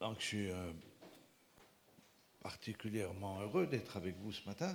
Donc 0.00 0.18
je 0.18 0.24
suis 0.24 0.50
euh, 0.50 0.72
particulièrement 2.40 3.38
heureux 3.40 3.66
d'être 3.66 3.98
avec 3.98 4.16
vous 4.16 4.32
ce 4.32 4.42
matin 4.48 4.74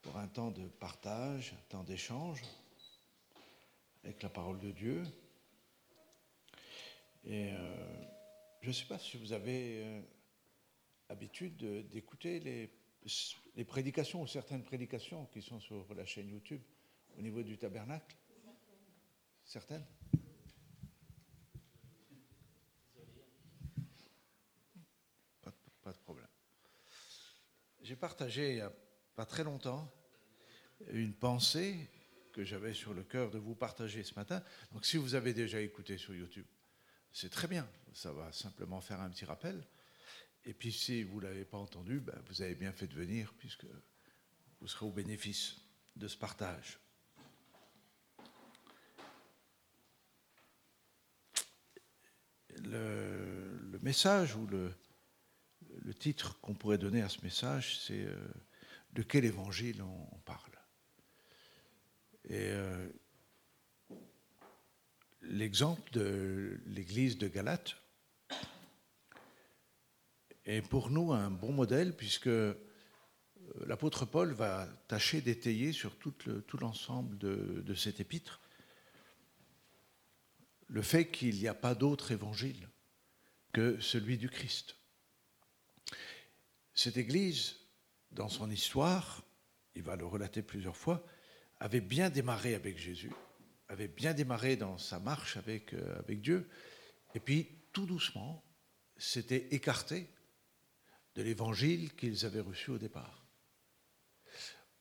pour 0.00 0.16
un 0.16 0.28
temps 0.28 0.50
de 0.50 0.66
partage, 0.66 1.52
un 1.52 1.68
temps 1.68 1.84
d'échange 1.84 2.40
avec 4.02 4.22
la 4.22 4.30
parole 4.30 4.58
de 4.60 4.70
Dieu. 4.70 5.02
Et 7.24 7.52
euh, 7.52 8.06
je 8.62 8.68
ne 8.68 8.72
sais 8.72 8.86
pas 8.86 8.98
si 8.98 9.18
vous 9.18 9.34
avez 9.34 9.84
euh, 9.84 10.00
habitude 11.10 11.62
d'écouter 11.90 12.40
les, 12.40 12.70
les 13.56 13.64
prédications 13.66 14.22
ou 14.22 14.26
certaines 14.26 14.64
prédications 14.64 15.26
qui 15.26 15.42
sont 15.42 15.60
sur 15.60 15.94
la 15.94 16.06
chaîne 16.06 16.30
YouTube 16.30 16.62
au 17.18 17.20
niveau 17.20 17.42
du 17.42 17.58
tabernacle. 17.58 18.16
Certaines 19.44 19.84
pas 25.82 25.92
de 25.92 25.98
problème. 25.98 26.28
J'ai 27.82 27.91
partagé 28.02 28.48
il 28.48 28.54
n'y 28.56 28.60
a 28.60 28.72
pas 29.14 29.24
très 29.24 29.44
longtemps 29.44 29.88
une 30.90 31.14
pensée 31.14 31.88
que 32.32 32.42
j'avais 32.42 32.74
sur 32.74 32.94
le 32.94 33.04
cœur 33.04 33.30
de 33.30 33.38
vous 33.38 33.54
partager 33.54 34.02
ce 34.02 34.14
matin. 34.16 34.42
Donc 34.72 34.84
si 34.84 34.96
vous 34.96 35.14
avez 35.14 35.32
déjà 35.32 35.60
écouté 35.60 35.98
sur 35.98 36.12
YouTube, 36.12 36.46
c'est 37.12 37.30
très 37.30 37.46
bien. 37.46 37.64
Ça 37.92 38.12
va 38.12 38.32
simplement 38.32 38.80
faire 38.80 39.00
un 39.00 39.08
petit 39.08 39.24
rappel. 39.24 39.64
Et 40.44 40.52
puis 40.52 40.72
si 40.72 41.04
vous 41.04 41.20
ne 41.20 41.26
l'avez 41.26 41.44
pas 41.44 41.58
entendu, 41.58 42.00
ben, 42.00 42.20
vous 42.26 42.42
avez 42.42 42.56
bien 42.56 42.72
fait 42.72 42.88
de 42.88 42.94
venir 42.94 43.32
puisque 43.38 43.66
vous 44.60 44.66
serez 44.66 44.84
au 44.84 44.90
bénéfice 44.90 45.58
de 45.94 46.08
ce 46.08 46.16
partage. 46.16 46.80
Le, 52.64 53.60
le 53.70 53.78
message 53.78 54.34
ou 54.34 54.48
le, 54.48 54.74
le 55.84 55.94
titre 55.94 56.38
qu'on 56.40 56.54
pourrait 56.54 56.78
donner 56.78 57.02
à 57.02 57.08
ce 57.08 57.22
message, 57.22 57.78
c'est 57.80 58.04
euh, 58.04 58.16
de 58.92 59.02
quel 59.02 59.24
évangile 59.24 59.82
on, 59.82 60.18
parle? 60.24 60.52
Et 62.24 62.50
euh, 62.50 62.88
l'exemple 65.22 65.90
de 65.92 66.60
l'église 66.66 67.18
de 67.18 67.28
Galate 67.28 67.76
est 70.44 70.62
pour 70.62 70.90
nous 70.90 71.12
un 71.12 71.30
bon 71.30 71.52
modèle 71.52 71.96
puisque 71.96 72.28
euh, 72.28 72.54
l'apôtre 73.66 74.06
Paul 74.06 74.32
va 74.32 74.68
tâcher 74.86 75.20
d'étayer 75.20 75.72
sur 75.72 75.96
tout, 75.96 76.14
l'ensemble 76.60 77.18
de, 77.18 77.62
de 77.66 77.74
cet 77.74 78.00
épître 78.00 78.40
le 80.68 80.82
fait 80.82 81.10
qu'il 81.10 81.36
n'y 81.36 81.48
a 81.48 81.54
pas 81.54 81.74
d'autre 81.74 82.12
évangile 82.12 82.68
que 83.52 83.78
celui 83.80 84.16
du 84.16 84.30
Christ. 84.30 84.76
Cette 86.74 86.96
Église, 86.96 87.56
dans 88.10 88.28
son 88.28 88.50
histoire, 88.50 89.24
il 89.74 89.82
va 89.82 89.96
le 89.96 90.06
relater 90.06 90.42
plusieurs 90.42 90.76
fois, 90.76 91.04
avait 91.60 91.80
bien 91.80 92.10
démarré 92.10 92.54
avec 92.54 92.78
Jésus, 92.78 93.12
avait 93.68 93.88
bien 93.88 94.14
démarré 94.14 94.56
dans 94.56 94.78
sa 94.78 94.98
marche 94.98 95.36
avec, 95.36 95.74
euh, 95.74 95.98
avec 95.98 96.20
Dieu, 96.20 96.48
et 97.14 97.20
puis 97.20 97.48
tout 97.72 97.86
doucement 97.86 98.44
s'était 98.96 99.48
écarté 99.50 100.08
de 101.14 101.22
l'évangile 101.22 101.94
qu'ils 101.94 102.24
avaient 102.24 102.40
reçu 102.40 102.70
au 102.70 102.78
départ. 102.78 103.26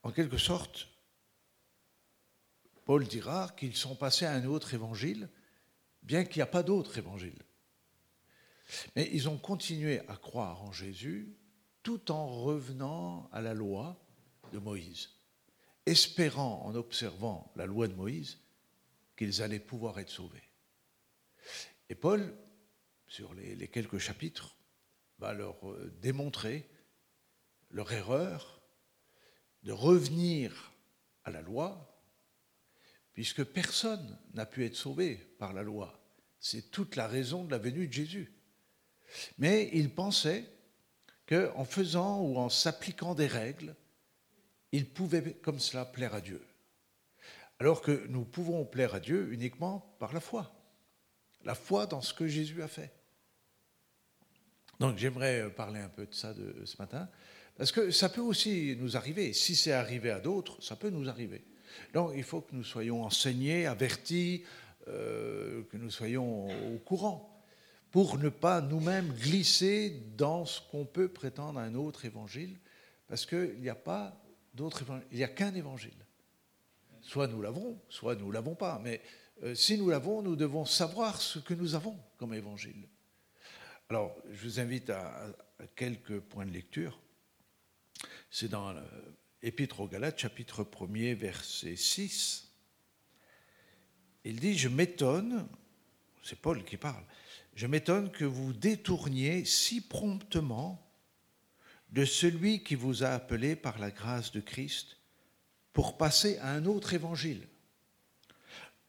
En 0.04 0.12
quelque 0.12 0.38
sorte, 0.38 0.88
Paul 2.86 3.08
dira 3.08 3.54
qu'ils 3.58 3.76
sont 3.76 3.96
passés 3.96 4.26
à 4.26 4.34
un 4.34 4.46
autre 4.46 4.74
évangile, 4.74 5.30
bien 6.02 6.24
qu'il 6.26 6.38
n'y 6.38 6.44
a 6.44 6.48
pas 6.48 6.64
d'autre 6.64 6.98
évangile. 6.98 7.40
Mais 8.96 9.10
ils 9.14 9.30
ont 9.30 9.38
continué 9.38 10.00
à 10.08 10.16
croire 10.16 10.64
en 10.64 10.72
Jésus 10.72 11.36
tout 11.84 12.12
en 12.12 12.28
revenant 12.28 13.30
à 13.32 13.42
la 13.42 13.54
loi 13.54 14.00
de 14.52 14.60
Moïse, 14.60 15.10
espérant 15.86 16.64
en 16.66 16.76
observant 16.76 17.52
la 17.56 17.66
loi 17.66 17.88
de 17.88 17.94
Moïse 17.94 18.40
qu'ils 19.16 19.42
allaient 19.42 19.60
pouvoir 19.60 20.00
être 20.00 20.10
sauvés. 20.10 20.44
Et 21.90 21.96
Paul, 21.96 22.34
sur 23.08 23.34
les, 23.34 23.68
quelques 23.68 23.98
chapitres, 23.98 24.56
va 25.20 25.34
leur 25.34 25.70
euh, 25.70 25.94
démontrer 26.02 26.70
leur 27.70 27.92
erreur 27.92 28.62
de 29.64 29.72
revenir 29.72 30.72
à 31.24 31.32
la 31.32 31.42
loi, 31.42 32.04
puisque 33.14 33.44
personne 33.44 34.18
n'a 34.34 34.46
pu 34.46 34.66
être 34.66 34.76
sauvé 34.76 35.16
par 35.38 35.54
la 35.54 35.64
loi. 35.64 36.00
C'est 36.40 36.72
toute 36.72 36.96
la 36.96 37.08
raison 37.08 37.44
de 37.44 37.52
la 37.52 37.60
venue 37.60 37.88
de 37.88 37.94
Jésus. 37.94 38.34
Mais 39.38 39.70
ils 39.74 39.94
pensaient 39.94 40.46
qu'en 41.28 41.66
faisant 41.66 42.22
ou 42.22 42.38
en 42.38 42.50
s'appliquant 42.50 43.16
des 43.16 43.28
règles, 43.28 43.76
il 44.72 44.88
pouvait 44.88 45.34
comme 45.42 45.60
cela 45.60 45.86
plaire 45.86 46.14
à 46.14 46.22
Dieu. 46.22 46.42
Alors 47.60 47.82
que 47.82 48.08
nous 48.08 48.24
pouvons 48.24 48.66
plaire 48.66 48.96
à 48.96 49.00
Dieu 49.00 49.32
uniquement 49.32 49.96
par 50.00 50.14
la 50.14 50.20
foi. 50.20 50.52
La 51.44 51.56
foi 51.56 51.86
dans 51.86 52.02
ce 52.02 52.14
que 52.14 52.28
Jésus 52.28 52.62
a 52.62 52.68
fait. 52.68 52.92
Donc 54.80 54.98
j'aimerais 54.98 55.50
parler 55.52 55.80
un 55.80 55.90
peu 55.90 56.08
de 56.08 56.14
ça 56.14 56.34
ce 56.66 56.78
matin, 56.78 57.08
parce 57.56 57.72
que 57.72 57.92
ça 57.92 58.10
peut 58.10 58.22
aussi 58.22 58.76
nous 58.80 58.98
arriver. 58.98 59.34
Si 59.34 59.56
c'est 59.56 59.74
arrivé 59.74 60.10
à 60.10 60.20
d'autres, 60.20 60.62
ça 60.64 60.76
peut 60.76 60.90
nous 60.90 61.08
arriver. 61.08 61.44
Donc 61.94 62.14
il 62.16 62.24
faut 62.24 62.42
que 62.42 62.56
nous 62.56 62.64
soyons 62.64 63.04
enseignés, 63.04 63.68
avertis, 63.68 64.44
euh, 64.88 65.62
que 65.70 65.78
nous 65.78 65.92
soyons 65.92 66.48
au 66.48 66.80
courant 66.80 67.31
pour 67.92 68.18
ne 68.18 68.30
pas 68.30 68.62
nous-mêmes 68.62 69.14
glisser 69.14 69.90
dans 70.18 70.46
ce 70.46 70.62
qu'on 70.72 70.86
peut 70.86 71.10
prétendre 71.10 71.60
un 71.60 71.76
autre 71.76 72.06
évangile, 72.06 72.58
parce 73.08 73.26
qu'il 73.26 73.60
n'y 73.60 73.70
a 73.70 73.76
pas 73.76 74.18
d'autre 74.54 74.82
évangile, 74.82 75.08
il 75.12 75.18
n'y 75.18 75.24
a 75.24 75.28
qu'un 75.28 75.54
évangile. 75.54 76.06
Soit 77.02 77.28
nous 77.28 77.42
l'avons, 77.42 77.80
soit 77.90 78.16
nous 78.16 78.30
ne 78.30 78.34
l'avons 78.34 78.56
pas, 78.56 78.80
mais 78.84 79.02
euh, 79.44 79.56
si 79.56 79.78
nous 79.78 79.90
l'avons, 79.90 80.22
nous 80.22 80.36
devons 80.36 80.66
savoir 80.66 81.22
ce 81.22 81.40
que 81.40 81.54
nous 81.54 81.76
avons 81.76 81.98
comme 82.18 82.34
évangile. 82.34 82.88
Alors, 83.90 84.16
je 84.32 84.44
vous 84.44 84.60
invite 84.62 84.90
à, 84.90 85.28
quelques 85.76 86.20
points 86.20 86.46
de 86.46 86.52
lecture. 86.52 86.98
C'est 88.30 88.48
dans 88.48 88.74
l'Épître 89.44 89.82
aux 89.82 89.88
Galates, 89.88 90.18
chapitre 90.18 90.64
1er, 90.64 91.14
verset 91.14 91.76
6. 91.76 92.50
Il 94.24 94.40
dit, 94.40 94.58
je 94.58 94.70
m'étonne, 94.70 95.46
c'est 96.24 96.40
Paul 96.40 96.64
qui 96.64 96.78
parle, 96.78 97.04
je 97.56 97.68
m'étonne 97.68 98.12
que 98.12 98.26
vous 98.26 98.54
détourniez 98.54 99.46
si 99.46 99.82
promptement 99.82 100.82
de 101.92 102.06
celui 102.06 102.64
qui 102.64 102.76
vous 102.76 103.04
a 103.04 103.10
appelé 103.10 103.56
par 103.56 103.78
la 103.80 103.92
grâce 103.92 104.32
de 104.32 104.40
Christ 104.40 104.98
pour 105.74 105.98
passer 105.98 106.38
à 106.38 106.52
un 106.52 106.66
autre 106.66 106.94
évangile. 106.94 107.48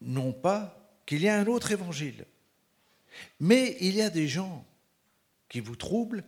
Non 0.01 0.31
pas 0.31 1.01
qu'il 1.05 1.21
y 1.21 1.29
a 1.29 1.37
un 1.37 1.47
autre 1.47 1.71
évangile, 1.71 2.25
mais 3.39 3.77
il 3.81 3.95
y 3.95 4.01
a 4.01 4.09
des 4.09 4.27
gens 4.27 4.65
qui 5.49 5.59
vous 5.59 5.75
troublent 5.75 6.23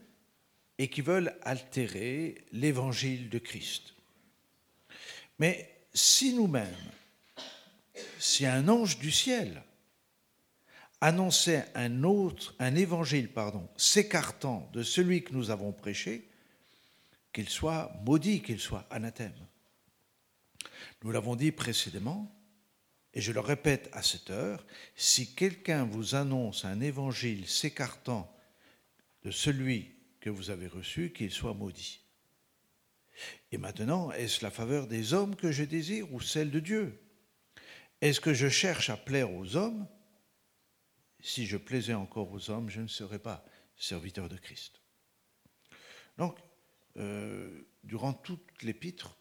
et 0.78 0.90
qui 0.90 1.02
veulent 1.02 1.36
altérer 1.42 2.46
l'évangile 2.52 3.30
de 3.30 3.40
Christ. 3.40 3.94
Mais 5.40 5.88
si 5.94 6.34
nous-mêmes, 6.34 6.76
si 8.20 8.46
un 8.46 8.68
ange 8.68 9.00
du 9.00 9.12
ciel 9.12 9.64
annonçait 11.02 11.66
un 11.76 12.04
autre, 12.04 12.56
un 12.60 12.76
évangile, 12.76 13.32
pardon, 13.32 13.68
s'écartant 13.78 14.70
de 14.74 14.84
celui 14.84 15.24
que 15.24 15.34
nous 15.34 15.52
avons 15.52 15.72
prêché, 15.72 16.30
qu'il 17.34 17.50
soit 17.50 17.92
maudit, 18.06 18.42
qu'il 18.42 18.60
soit 18.60 18.88
anathème. 18.90 19.36
Nous 21.04 21.12
l'avons 21.12 21.36
dit 21.36 21.52
précédemment, 21.52 22.32
et 23.14 23.22
je 23.22 23.32
le 23.32 23.40
répète 23.40 23.90
à 23.94 24.02
cette 24.02 24.30
heure, 24.30 24.66
si 24.96 25.34
quelqu'un 25.36 25.86
vous 25.86 26.16
annonce 26.16 26.66
un 26.66 26.82
évangile 26.82 27.48
s'écartant 27.48 28.34
de 29.24 29.32
celui 29.32 29.96
que 30.20 30.30
vous 30.30 30.50
avez 30.50 30.68
reçu, 30.68 31.12
qu'il 31.12 31.32
soit 31.32 31.54
maudit. 31.54 32.02
Et 33.52 33.58
maintenant, 33.58 34.12
est-ce 34.12 34.44
la 34.44 34.52
faveur 34.52 34.88
des 34.88 35.14
hommes 35.14 35.36
que 35.36 35.52
je 35.52 35.64
désire 35.64 36.12
ou 36.14 36.20
celle 36.20 36.52
de 36.52 36.60
Dieu? 36.60 37.00
Est-ce 38.02 38.20
que 38.20 38.34
je 38.34 38.50
cherche 38.50 38.90
à 38.90 38.98
plaire 38.98 39.32
aux 39.32 39.56
hommes 39.56 39.88
si 41.26 41.48
je 41.48 41.58
plaisais 41.58 41.96
encore 41.96 42.32
aux 42.32 42.52
hommes, 42.52 42.70
je 42.70 42.82
ne 42.82 42.88
serais 42.88 43.18
pas 43.18 43.44
serviteur 43.76 44.30
de 44.30 44.38
Christ. 44.38 44.80
Donc, 46.20 46.38
euh, 46.98 47.68
durant 47.84 48.14
toute 48.14 48.62
l'épître, 48.62 49.18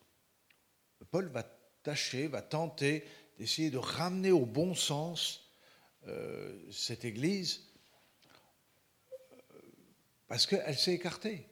Paul 1.11 1.29
va 1.29 1.45
tâcher, 1.83 2.27
va 2.27 2.43
tenter 2.43 3.05
d'essayer 3.39 3.71
de 3.71 3.79
ramener 3.79 4.33
au 4.33 4.45
bon 4.45 4.75
sens 4.75 5.51
euh, 6.07 6.71
cette 6.71 7.07
Église 7.07 7.73
euh, 9.33 9.61
parce 10.29 10.47
qu'elle 10.47 10.77
s'est 10.77 10.93
écartée. 10.93 11.49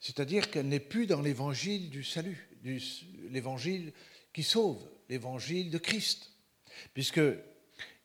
C'est-à-dire 0.00 0.50
qu'elle 0.50 0.66
n'est 0.66 0.80
plus 0.80 1.06
dans 1.06 1.22
l'évangile 1.22 1.90
du 1.90 2.02
salut, 2.02 2.50
l'évangile 3.30 3.92
qui 4.32 4.42
sauve, 4.42 4.84
l'évangile 5.08 5.70
de 5.70 5.78
Christ, 5.78 6.32
puisque 6.92 7.20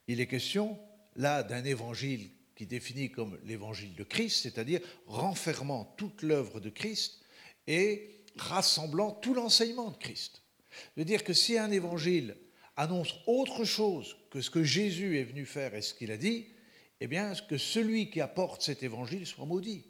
il 0.06 0.20
est 0.20 0.28
question 0.28 0.78
là 1.16 1.42
d'un 1.42 1.64
évangile 1.64 2.30
qui 2.54 2.66
définit 2.66 3.10
comme 3.10 3.38
l'évangile 3.44 3.94
de 3.94 4.04
Christ, 4.04 4.42
c'est-à-dire 4.42 4.80
renfermant 5.06 5.94
toute 5.96 6.22
l'œuvre 6.22 6.60
de 6.60 6.70
Christ 6.70 7.20
et 7.66 8.22
rassemblant 8.36 9.10
tout 9.10 9.34
l'enseignement 9.34 9.90
de 9.90 9.96
Christ. 9.96 10.42
De 10.96 11.02
dire 11.02 11.24
que 11.24 11.32
si 11.32 11.58
un 11.58 11.70
évangile 11.70 12.36
annonce 12.76 13.14
autre 13.26 13.64
chose 13.64 14.16
que 14.30 14.40
ce 14.40 14.50
que 14.50 14.64
Jésus 14.64 15.18
est 15.18 15.24
venu 15.24 15.46
faire 15.46 15.74
et 15.74 15.82
ce 15.82 15.94
qu'il 15.94 16.10
a 16.10 16.16
dit, 16.16 16.46
eh 17.00 17.06
bien, 17.06 17.34
que 17.48 17.58
celui 17.58 18.10
qui 18.10 18.20
apporte 18.20 18.62
cet 18.62 18.82
évangile 18.82 19.26
soit 19.26 19.46
maudit, 19.46 19.84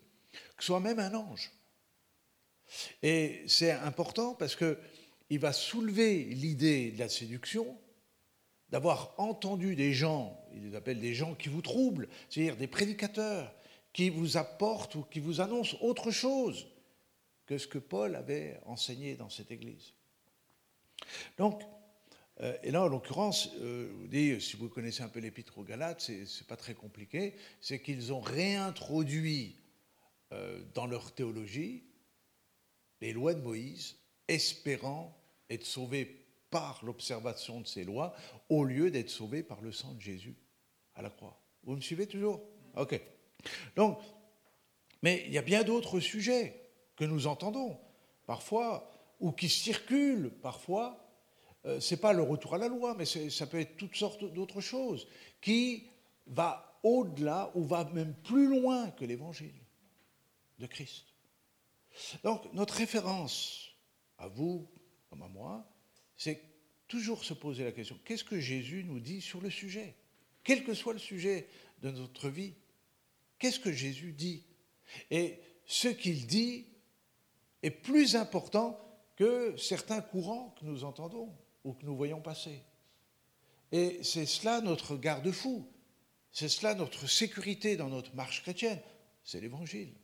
que 0.56 0.64
soit 0.64 0.80
même 0.80 0.98
un 0.98 1.14
ange. 1.14 1.52
Et 3.02 3.42
c'est 3.46 3.70
important 3.70 4.34
parce 4.34 4.56
qu'il 4.56 5.38
va 5.38 5.52
soulever 5.52 6.24
l'idée 6.24 6.90
de 6.90 6.98
la 6.98 7.08
séduction, 7.08 7.78
d'avoir 8.70 9.14
entendu 9.18 9.76
des 9.76 9.92
gens, 9.92 10.43
il 10.54 10.70
les 10.70 10.76
appelle 10.76 11.00
des 11.00 11.14
gens 11.14 11.34
qui 11.34 11.48
vous 11.48 11.62
troublent, 11.62 12.08
c'est-à-dire 12.28 12.56
des 12.56 12.66
prédicateurs 12.66 13.54
qui 13.92 14.10
vous 14.10 14.36
apportent 14.36 14.96
ou 14.96 15.02
qui 15.02 15.20
vous 15.20 15.40
annoncent 15.40 15.76
autre 15.80 16.10
chose 16.10 16.66
que 17.46 17.58
ce 17.58 17.66
que 17.66 17.78
Paul 17.78 18.16
avait 18.16 18.60
enseigné 18.66 19.14
dans 19.16 19.28
cette 19.28 19.50
église. 19.50 19.92
Donc, 21.38 21.62
euh, 22.40 22.56
et 22.62 22.70
là, 22.70 22.82
en 22.82 22.88
l'occurrence, 22.88 23.50
euh, 23.60 24.40
si 24.40 24.56
vous 24.56 24.68
connaissez 24.68 25.02
un 25.02 25.08
peu 25.08 25.20
l'épître 25.20 25.58
aux 25.58 25.62
Galates, 25.62 26.00
ce 26.00 26.12
n'est 26.12 26.46
pas 26.48 26.56
très 26.56 26.74
compliqué, 26.74 27.34
c'est 27.60 27.80
qu'ils 27.80 28.12
ont 28.12 28.20
réintroduit 28.20 29.56
euh, 30.32 30.60
dans 30.74 30.86
leur 30.86 31.14
théologie 31.14 31.84
les 33.00 33.12
lois 33.12 33.34
de 33.34 33.40
Moïse, 33.40 33.96
espérant 34.28 35.16
être 35.50 35.66
sauvés 35.66 36.26
par 36.50 36.84
l'observation 36.84 37.60
de 37.60 37.66
ces 37.66 37.84
lois, 37.84 38.16
au 38.48 38.64
lieu 38.64 38.90
d'être 38.90 39.10
sauvés 39.10 39.42
par 39.42 39.60
le 39.60 39.72
sang 39.72 39.92
de 39.92 40.00
Jésus 40.00 40.34
à 40.94 41.02
la 41.02 41.10
croix. 41.10 41.38
Vous 41.64 41.76
me 41.76 41.80
suivez 41.80 42.06
toujours? 42.06 42.40
Ok. 42.76 43.00
Donc, 43.76 43.98
mais 45.02 45.24
il 45.26 45.32
y 45.32 45.38
a 45.38 45.42
bien 45.42 45.62
d'autres 45.62 46.00
sujets 46.00 46.60
que 46.96 47.04
nous 47.04 47.26
entendons, 47.26 47.78
parfois, 48.26 48.90
ou 49.20 49.32
qui 49.32 49.48
circulent 49.48 50.30
parfois. 50.42 51.00
Euh, 51.66 51.80
Ce 51.80 51.94
n'est 51.94 52.00
pas 52.00 52.12
le 52.12 52.22
retour 52.22 52.54
à 52.54 52.58
la 52.58 52.68
loi, 52.68 52.94
mais 52.94 53.04
ça 53.04 53.46
peut 53.46 53.60
être 53.60 53.76
toutes 53.76 53.96
sortes 53.96 54.24
d'autres 54.32 54.60
choses, 54.60 55.06
qui 55.40 55.88
va 56.26 56.78
au-delà 56.82 57.50
ou 57.54 57.64
va 57.64 57.84
même 57.84 58.14
plus 58.14 58.48
loin 58.48 58.90
que 58.90 59.04
l'évangile 59.04 59.54
de 60.58 60.66
Christ. 60.66 61.06
Donc, 62.22 62.52
notre 62.52 62.74
référence, 62.74 63.70
à 64.18 64.28
vous 64.28 64.68
comme 65.10 65.22
à 65.22 65.28
moi, 65.28 65.66
c'est 66.16 66.40
toujours 66.88 67.24
se 67.24 67.34
poser 67.34 67.64
la 67.64 67.72
question, 67.72 67.98
qu'est-ce 68.04 68.24
que 68.24 68.40
Jésus 68.40 68.84
nous 68.84 69.00
dit 69.00 69.20
sur 69.20 69.40
le 69.40 69.50
sujet? 69.50 69.94
Quel 70.44 70.62
que 70.62 70.74
soit 70.74 70.92
le 70.92 70.98
sujet 70.98 71.48
de 71.82 71.90
notre 71.90 72.28
vie, 72.28 72.54
qu'est-ce 73.38 73.58
que 73.58 73.72
Jésus 73.72 74.12
dit? 74.12 74.44
Et 75.10 75.40
ce 75.66 75.88
qu'il 75.88 76.26
dit 76.26 76.66
est 77.62 77.70
plus 77.70 78.14
important 78.14 78.78
que 79.16 79.56
certains 79.56 80.02
courants 80.02 80.54
que 80.60 80.66
nous 80.66 80.84
entendons 80.84 81.34
ou 81.64 81.72
que 81.72 81.86
nous 81.86 81.96
voyons 81.96 82.20
passer. 82.20 82.62
Et 83.72 84.02
c'est 84.02 84.26
cela 84.26 84.60
notre 84.60 84.96
garde-fou, 84.96 85.66
c'est 86.30 86.48
cela 86.48 86.74
notre 86.74 87.08
sécurité 87.08 87.76
dans 87.76 87.88
notre 87.88 88.14
marche 88.14 88.42
chrétienne, 88.42 88.80
c'est 89.24 89.40
l'Évangile. 89.40 89.94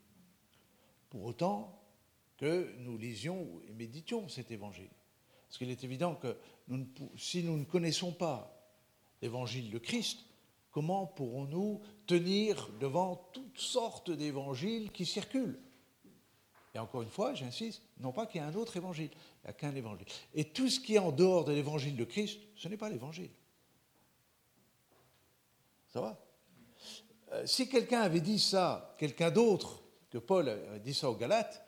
Pour 1.11 1.25
autant 1.25 1.81
que 2.39 2.75
nous 2.79 2.97
lisions 2.97 3.61
et 3.69 3.73
méditions 3.75 4.29
cet 4.29 4.51
Évangile. 4.51 4.91
Parce 5.47 5.59
qu'il 5.59 5.71
est 5.71 5.85
évident 5.85 6.15
que 6.15 6.37
si 7.17 7.43
nous 7.43 7.59
ne 7.59 7.65
connaissons 7.65 8.13
pas 8.13 8.57
l'Évangile 9.21 9.71
de 9.71 9.79
Christ, 9.79 10.21
comment 10.71 11.07
pourrons-nous 11.07 11.81
tenir 12.07 12.69
devant 12.81 13.17
toutes 13.33 13.59
sortes 13.59 14.11
d'évangiles 14.11 14.91
qui 14.93 15.07
circulent? 15.07 15.61
Et 16.75 16.79
encore 16.79 17.03
une 17.03 17.11
fois, 17.11 17.35
j'insiste, 17.35 17.83
non 17.99 18.13
pas 18.13 18.27
qu'il 18.27 18.41
y 18.41 18.45
ait 18.45 18.47
un 18.47 18.55
autre 18.55 18.77
évangile, 18.77 19.11
il 19.13 19.47
n'y 19.47 19.51
a 19.51 19.53
qu'un 19.53 19.75
évangile. 19.75 20.07
Et 20.35 20.45
tout 20.45 20.69
ce 20.69 20.79
qui 20.79 20.95
est 20.95 20.99
en 20.99 21.11
dehors 21.11 21.45
de 21.45 21.53
l'évangile 21.53 21.97
de 21.97 22.05
Christ, 22.05 22.39
ce 22.55 22.69
n'est 22.69 22.77
pas 22.77 22.89
l'évangile. 22.89 23.31
Ça 25.89 26.01
va? 26.01 26.25
Euh, 27.33 27.45
Si 27.47 27.69
quelqu'un 27.69 28.03
avait 28.03 28.21
dit 28.21 28.39
ça, 28.39 28.95
quelqu'un 28.99 29.33
d'autre 29.33 29.83
que 30.11 30.19
Paul 30.19 30.49
avait 30.49 30.79
dit 30.79 30.95
ça 30.95 31.11
aux 31.11 31.17
Galates, 31.17 31.61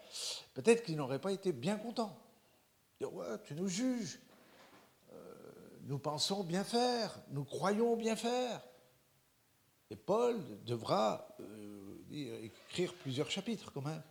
peut-être 0.54 0.84
qu'il 0.84 0.96
n'aurait 0.96 1.20
pas 1.20 1.32
été 1.32 1.52
bien 1.52 1.76
content. 1.76 2.16
Ouais, 3.00 3.26
tu 3.44 3.54
nous 3.54 3.66
juges, 3.66 4.20
euh, 5.12 5.34
nous 5.82 5.99
pensons 5.99 6.44
bien 6.44 6.62
faire, 6.62 7.19
nous 7.31 7.44
croyons 7.44 7.96
bien 7.96 8.14
faire. 8.14 8.62
Et 9.93 9.97
Paul 9.97 10.41
devra 10.65 11.29
euh, 11.41 12.49
écrire 12.71 12.94
plusieurs 12.94 13.31
chapitres 13.31 13.71
quand 13.75 13.83
même 13.83 14.03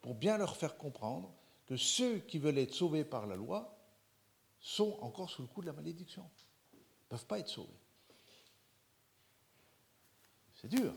pour 0.00 0.16
bien 0.16 0.36
leur 0.36 0.56
faire 0.56 0.76
comprendre 0.76 1.32
que 1.68 1.76
ceux 1.76 2.18
qui 2.18 2.40
veulent 2.40 2.58
être 2.58 2.74
sauvés 2.74 3.04
par 3.04 3.28
la 3.28 3.36
loi 3.36 3.78
sont 4.58 4.98
encore 5.00 5.30
sous 5.30 5.42
le 5.42 5.46
coup 5.46 5.60
de 5.60 5.66
la 5.66 5.74
malédiction. 5.74 6.28
Ils 6.72 6.78
ne 6.78 7.08
peuvent 7.08 7.26
pas 7.26 7.38
être 7.38 7.48
sauvés. 7.48 7.68
C'est 10.60 10.66
dur. 10.66 10.92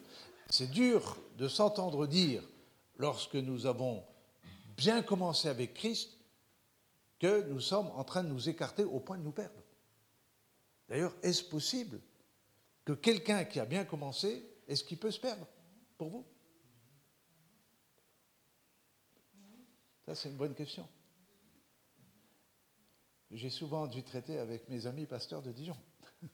C'est 0.50 0.72
dur 0.72 1.20
de 1.38 1.48
s'entendre 1.48 2.08
dire, 2.08 2.42
lorsque 2.98 3.36
nous 3.36 3.68
avons 3.68 4.04
bien 4.76 5.04
commencé 5.04 5.50
avec 5.50 5.76
Christ, 5.76 6.18
que 7.20 7.44
nous 7.44 7.60
sommes 7.60 7.92
en 7.94 8.04
train 8.04 8.24
de 8.24 8.30
nous 8.30 8.50
écarter 8.50 8.86
au 8.86 9.00
point 9.00 9.20
de 9.20 9.24
nous 9.24 9.32
perdre. 9.32 9.62
D'ailleurs, 10.90 11.14
est-ce 11.22 11.44
possible 11.44 12.02
que 12.86 12.94
quelqu'un 12.94 13.44
qui 13.44 13.60
a 13.60 13.66
bien 13.66 13.84
commencé, 13.84 14.48
est-ce 14.68 14.84
qu'il 14.84 15.00
peut 15.00 15.12
se 15.12 15.20
perdre 15.20 15.48
pour 15.98 16.10
vous 16.10 16.26
Ça, 20.06 20.14
c'est 20.14 20.30
une 20.30 20.38
bonne 20.38 20.54
question. 20.54 20.88
J'ai 23.32 23.50
souvent 23.50 23.88
dû 23.88 24.04
traiter 24.04 24.38
avec 24.38 24.70
mes 24.70 24.86
amis 24.86 25.08
pasteurs 25.08 25.42
de 25.42 25.52
Dijon. 25.52 25.76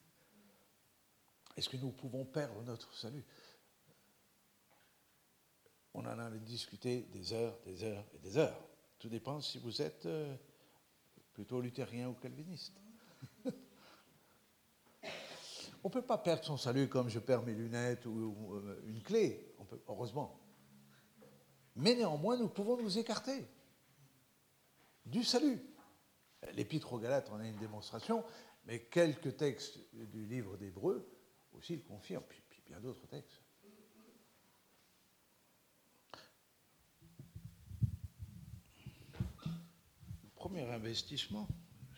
Est-ce 1.58 1.70
que 1.70 1.78
nous 1.78 1.92
pouvons 1.92 2.26
perdre 2.26 2.62
notre 2.64 2.94
salut? 2.94 3.24
On 5.94 6.06
en 6.06 6.20
a 6.20 6.30
discuté 6.32 7.04
des 7.14 7.32
heures, 7.32 7.58
des 7.66 7.84
heures 7.84 8.06
et 8.14 8.20
des 8.20 8.38
heures. 8.38 8.62
Tout 9.00 9.10
dépend 9.10 9.40
si 9.42 9.58
vous 9.58 9.82
êtes 9.82 10.06
euh, 10.06 10.36
plutôt 11.34 11.62
luthérien 11.62 12.10
ou 12.10 12.14
calviniste. 12.14 12.82
On 15.84 15.88
ne 15.88 15.94
peut 15.94 16.02
pas 16.02 16.18
perdre 16.18 16.44
son 16.44 16.58
salut 16.58 16.88
comme 16.88 17.10
je 17.10 17.20
perds 17.20 17.44
mes 17.44 17.54
lunettes 17.54 18.06
ou, 18.06 18.54
euh, 18.54 18.84
une 18.88 19.02
clé, 19.02 19.56
heureusement. 19.88 20.40
Mais 21.76 21.96
néanmoins, 21.96 22.38
nous 22.38 22.50
pouvons 22.50 22.78
nous 22.78 22.98
écarter 22.98 23.48
du 25.06 25.24
salut. 25.24 25.60
L'Épître 26.54 26.94
aux 26.94 27.00
Galates 27.00 27.30
en 27.30 27.40
a 27.40 27.48
une 27.48 27.58
démonstration, 27.58 28.24
mais 28.66 28.80
quelques 28.80 29.38
textes 29.38 29.80
du 29.94 30.26
livre 30.26 30.58
d'Hébreu 30.58 31.08
aussi 31.54 31.76
le 31.76 31.82
confirment, 31.82 32.24
puis, 32.28 32.42
bien 32.66 32.80
d'autres 32.80 33.08
textes. 33.08 33.42
Le 40.24 40.30
premier 40.36 40.64
investissement, 40.70 41.48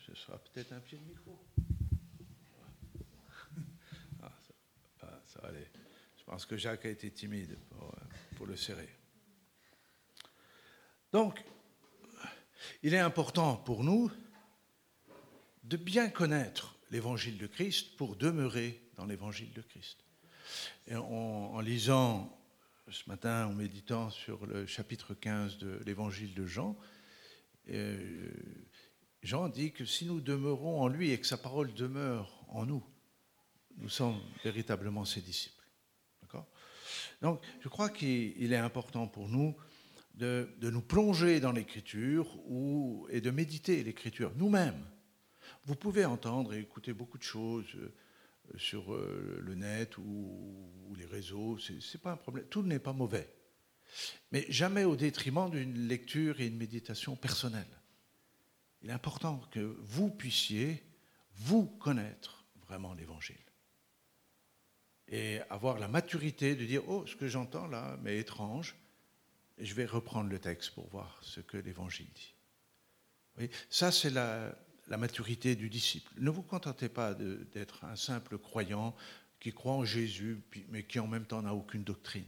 ce 0.06 0.14
sera 0.14 0.38
peut-être 0.38 0.72
un 0.72 0.80
pied 0.80 0.98
de 0.98 1.04
micro. 1.04 1.38
Ah, 4.22 5.20
Je 5.42 6.24
pense 6.24 6.46
que 6.46 6.56
Jacques 6.56 6.86
a 6.86 6.90
été 6.90 7.10
timide 7.10 7.58
pour, 7.68 7.94
pour 8.36 8.46
le 8.46 8.56
serrer. 8.56 8.88
Donc, 11.12 11.44
il 12.82 12.94
est 12.94 12.98
important 12.98 13.56
pour 13.56 13.84
nous 13.84 14.10
de 15.64 15.76
bien 15.76 16.08
connaître 16.08 16.76
l'évangile 16.90 17.38
de 17.38 17.46
Christ 17.46 17.96
pour 17.96 18.16
demeurer 18.16 18.80
dans 18.96 19.06
l'évangile 19.06 19.52
de 19.52 19.62
Christ. 19.62 20.04
Et 20.86 20.96
en, 20.96 21.58
lisant 21.60 22.38
ce 22.88 23.08
matin, 23.08 23.46
en 23.46 23.54
méditant 23.54 24.10
sur 24.10 24.46
le 24.46 24.66
chapitre 24.66 25.14
15 25.14 25.58
de 25.58 25.80
l'évangile 25.86 26.34
de 26.34 26.46
Jean, 26.46 26.76
euh, 27.70 28.30
Jean 29.22 29.48
dit 29.48 29.72
que 29.72 29.86
si 29.86 30.04
nous 30.04 30.20
demeurons 30.20 30.82
en 30.82 30.88
lui 30.88 31.10
et 31.10 31.18
que 31.18 31.26
sa 31.26 31.38
parole 31.38 31.72
demeure 31.72 32.44
en 32.48 32.66
nous, 32.66 32.84
nous 33.78 33.88
sommes 33.88 34.20
véritablement 34.42 35.04
ses 35.04 35.20
disciples. 35.20 35.64
Donc, 37.22 37.40
je 37.60 37.68
crois 37.68 37.88
qu'il 37.88 38.52
est 38.52 38.56
important 38.58 39.06
pour 39.06 39.28
nous 39.28 39.56
de, 40.14 40.48
nous 40.60 40.82
plonger 40.82 41.40
dans 41.40 41.52
l'écriture 41.52 42.26
et 43.10 43.20
de 43.20 43.30
méditer 43.30 43.82
l'écriture 43.82 44.32
nous-mêmes. 44.36 44.84
Vous 45.64 45.74
pouvez 45.74 46.04
entendre 46.04 46.54
et 46.54 46.60
écouter 46.60 46.92
beaucoup 46.92 47.18
de 47.18 47.22
choses 47.22 47.74
euh, 47.76 47.92
sur 48.56 48.92
euh, 48.92 49.40
le 49.42 49.54
net 49.54 49.96
ou, 49.96 50.94
les 50.96 51.06
réseaux, 51.06 51.58
ce 51.58 51.72
n'est 51.72 52.00
pas 52.02 52.12
un 52.12 52.16
problème, 52.16 52.46
tout 52.48 52.62
n'est 52.62 52.78
pas 52.78 52.92
mauvais. 52.92 53.28
Mais 54.30 54.44
jamais 54.50 54.84
au 54.84 54.96
détriment 54.96 55.50
d'une 55.50 55.88
lecture 55.88 56.40
et 56.40 56.46
une 56.46 56.56
méditation 56.56 57.16
personnelle. 57.16 57.66
Il 58.82 58.90
est 58.90 58.92
important 58.92 59.40
que 59.50 59.76
vous 59.80 60.10
puissiez 60.10 60.82
vous 61.36 61.66
connaître 61.66 62.44
vraiment 62.66 62.92
l'Évangile. 62.92 63.36
Et 65.08 65.40
avoir 65.50 65.78
la 65.78 65.88
maturité 65.88 66.54
de 66.54 66.64
dire 66.64 66.82
Oh, 66.88 67.06
ce 67.06 67.16
que 67.16 67.28
j'entends 67.28 67.66
là 67.66 67.98
mais 68.02 68.18
étrange. 68.18 68.74
Je 69.58 69.74
vais 69.74 69.84
reprendre 69.84 70.30
le 70.30 70.38
texte 70.38 70.70
pour 70.74 70.88
voir 70.88 71.18
ce 71.22 71.40
que 71.40 71.56
l'Évangile 71.56 72.08
dit. 72.14 72.34
Ça, 73.70 73.92
c'est 73.92 74.10
la, 74.10 74.56
maturité 74.88 75.56
du 75.56 75.70
disciple. 75.70 76.12
Ne 76.18 76.30
vous 76.30 76.42
contentez 76.42 76.88
pas 76.88 77.14
d'être 77.14 77.84
un 77.84 77.96
simple 77.96 78.38
croyant 78.38 78.94
qui 79.40 79.52
croit 79.52 79.74
en 79.74 79.84
Jésus, 79.84 80.42
mais 80.68 80.84
qui 80.84 80.98
en 80.98 81.06
même 81.06 81.24
temps 81.24 81.42
n'a 81.42 81.54
aucune 81.54 81.84
doctrine. 81.84 82.26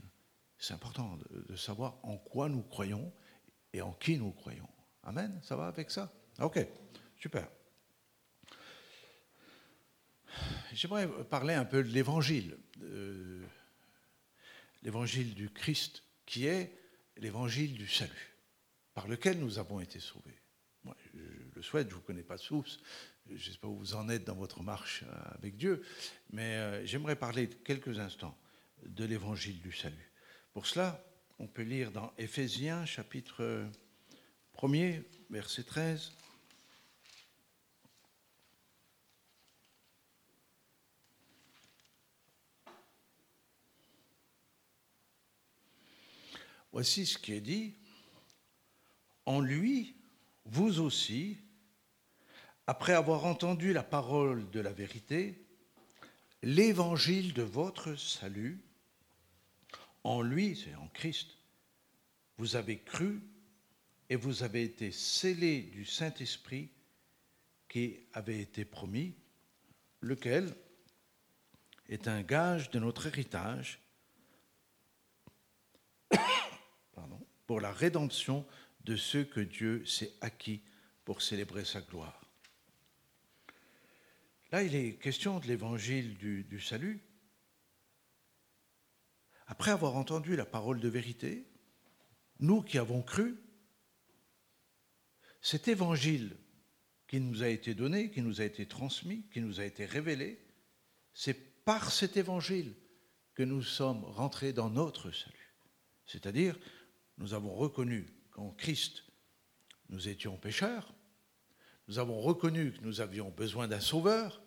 C'est 0.57 0.73
important 0.73 1.17
de, 1.49 1.55
savoir 1.55 1.97
en 2.03 2.17
quoi 2.17 2.49
nous 2.49 2.63
croyons 2.63 3.11
et 3.73 3.81
en 3.81 3.93
qui 3.93 4.17
nous 4.17 4.31
croyons. 4.31 4.69
Amen? 5.03 5.39
Ça 5.43 5.55
va 5.55 5.67
avec 5.67 5.91
ça? 5.91 6.11
Ok, 6.39 6.65
super. 7.17 7.47
J'aimerais 10.73 11.07
parler 11.25 11.53
un 11.53 11.65
peu 11.65 11.83
de 11.83 11.89
l'évangile, 11.89 12.57
euh, 12.83 13.43
l'évangile 14.83 15.33
du 15.33 15.49
Christ, 15.49 16.03
qui 16.25 16.45
est 16.45 16.71
l'évangile 17.17 17.73
du 17.73 17.87
salut, 17.87 18.35
par 18.93 19.07
lequel 19.07 19.39
nous 19.39 19.59
avons 19.59 19.79
été 19.79 19.99
sauvés. 19.99 20.39
Moi, 20.83 20.95
je 21.13 21.19
le 21.55 21.61
souhaite, 21.61 21.87
je 21.89 21.93
ne 21.93 21.99
vous 21.99 22.05
connais 22.05 22.23
pas 22.23 22.37
tous, 22.37 22.79
je 23.27 23.33
ne 23.33 23.53
sais 23.53 23.57
pas 23.57 23.67
où 23.67 23.77
vous 23.77 23.95
en 23.95 24.07
êtes 24.09 24.23
dans 24.23 24.35
votre 24.35 24.61
marche 24.61 25.03
avec 25.31 25.57
Dieu, 25.57 25.83
mais 26.31 26.55
euh, 26.57 26.85
j'aimerais 26.85 27.15
parler 27.15 27.49
quelques 27.49 27.99
instants 27.99 28.37
de 28.85 29.05
l'évangile 29.05 29.59
du 29.61 29.71
salut. 29.71 30.11
Pour 30.53 30.67
cela, 30.67 31.03
on 31.39 31.47
peut 31.47 31.63
lire 31.63 31.91
dans 31.91 32.13
Éphésiens 32.17 32.85
chapitre 32.85 33.67
1er, 34.55 35.03
verset 35.29 35.63
13. 35.63 36.11
Voici 46.77 47.07
ce 47.07 47.17
qui 47.17 47.33
est 47.33 47.41
dit. 47.41 47.73
En 49.25 49.39
lui, 49.39 49.95
vous 50.45 50.79
aussi, 50.79 51.39
après 52.67 52.93
avoir 52.93 53.25
entendu 53.25 53.73
la 53.73 53.81
parole 53.81 54.47
de 54.51 54.59
la 54.59 54.71
vérité, 54.71 55.43
l'évangile 56.43 57.33
de 57.33 57.41
votre 57.41 57.95
salut, 57.95 58.61
en 60.03 60.21
lui, 60.21 60.55
c'est 60.55 60.75
en 60.75 60.87
Christ, 60.89 61.39
vous 62.37 62.55
avez 62.55 62.77
cru 62.77 63.23
et 64.11 64.15
vous 64.15 64.43
avez 64.43 64.61
été 64.61 64.91
scellés 64.91 65.61
du 65.63 65.83
Saint-Esprit 65.83 66.69
qui 67.69 68.01
avait 68.13 68.39
été 68.39 68.65
promis, 68.65 69.15
lequel 70.01 70.55
est 71.89 72.07
un 72.07 72.21
gage 72.21 72.69
de 72.69 72.77
notre 72.77 73.07
héritage 73.07 73.79
pour 77.47 77.61
la 77.61 77.71
rédemption 77.71 78.45
de 78.81 78.95
ceux 78.95 79.23
que 79.23 79.39
Dieu 79.39 79.85
s'est 79.85 80.13
acquis 80.21 80.61
pour 81.05 81.21
célébrer 81.21 81.65
sa 81.65 81.81
gloire. 81.81 82.21
Là, 84.51 84.63
il 84.63 84.75
est 84.75 84.95
question 84.95 85.39
de 85.39 85.47
l'évangile 85.47 86.17
du, 86.17 86.59
salut. 86.59 87.01
Après 89.47 89.71
avoir 89.71 89.95
entendu 89.95 90.35
la 90.35 90.45
parole 90.45 90.79
de 90.79 90.87
vérité, 90.87 91.47
nous 92.39 92.61
qui 92.61 92.77
avons 92.77 93.01
cru, 93.01 93.37
cet 95.41 95.67
évangile 95.67 96.35
qui 97.07 97.19
nous 97.19 97.43
a 97.43 97.47
été 97.47 97.73
donné, 97.73 98.11
qui 98.11 98.21
nous 98.21 98.41
a 98.41 98.45
été 98.45 98.65
transmis, 98.65 99.25
qui 99.31 99.39
nous 99.39 99.59
a 99.59 99.65
été 99.65 99.85
révélé, 99.85 100.39
c'est 101.13 101.63
par 101.63 101.91
cet 101.91 102.17
évangile 102.17 102.73
que 103.33 103.43
nous 103.43 103.63
sommes 103.63 104.03
rentrés 104.03 104.51
dans 104.53 104.69
notre 104.69 105.11
salut. 105.11 105.55
C'est-à-dire, 106.05 106.57
nous 107.17 107.33
avons 107.33 107.53
reconnu 107.53 108.07
qu'en 108.31 108.51
Christ, 108.51 109.03
nous 109.89 110.07
étions 110.07 110.37
pécheurs, 110.37 110.93
nous 111.87 111.99
avons 111.99 112.19
reconnu 112.19 112.73
que 112.73 112.83
nous 112.83 113.01
avions 113.01 113.29
besoin 113.29 113.67
d'un 113.67 113.79
sauveur, 113.79 114.41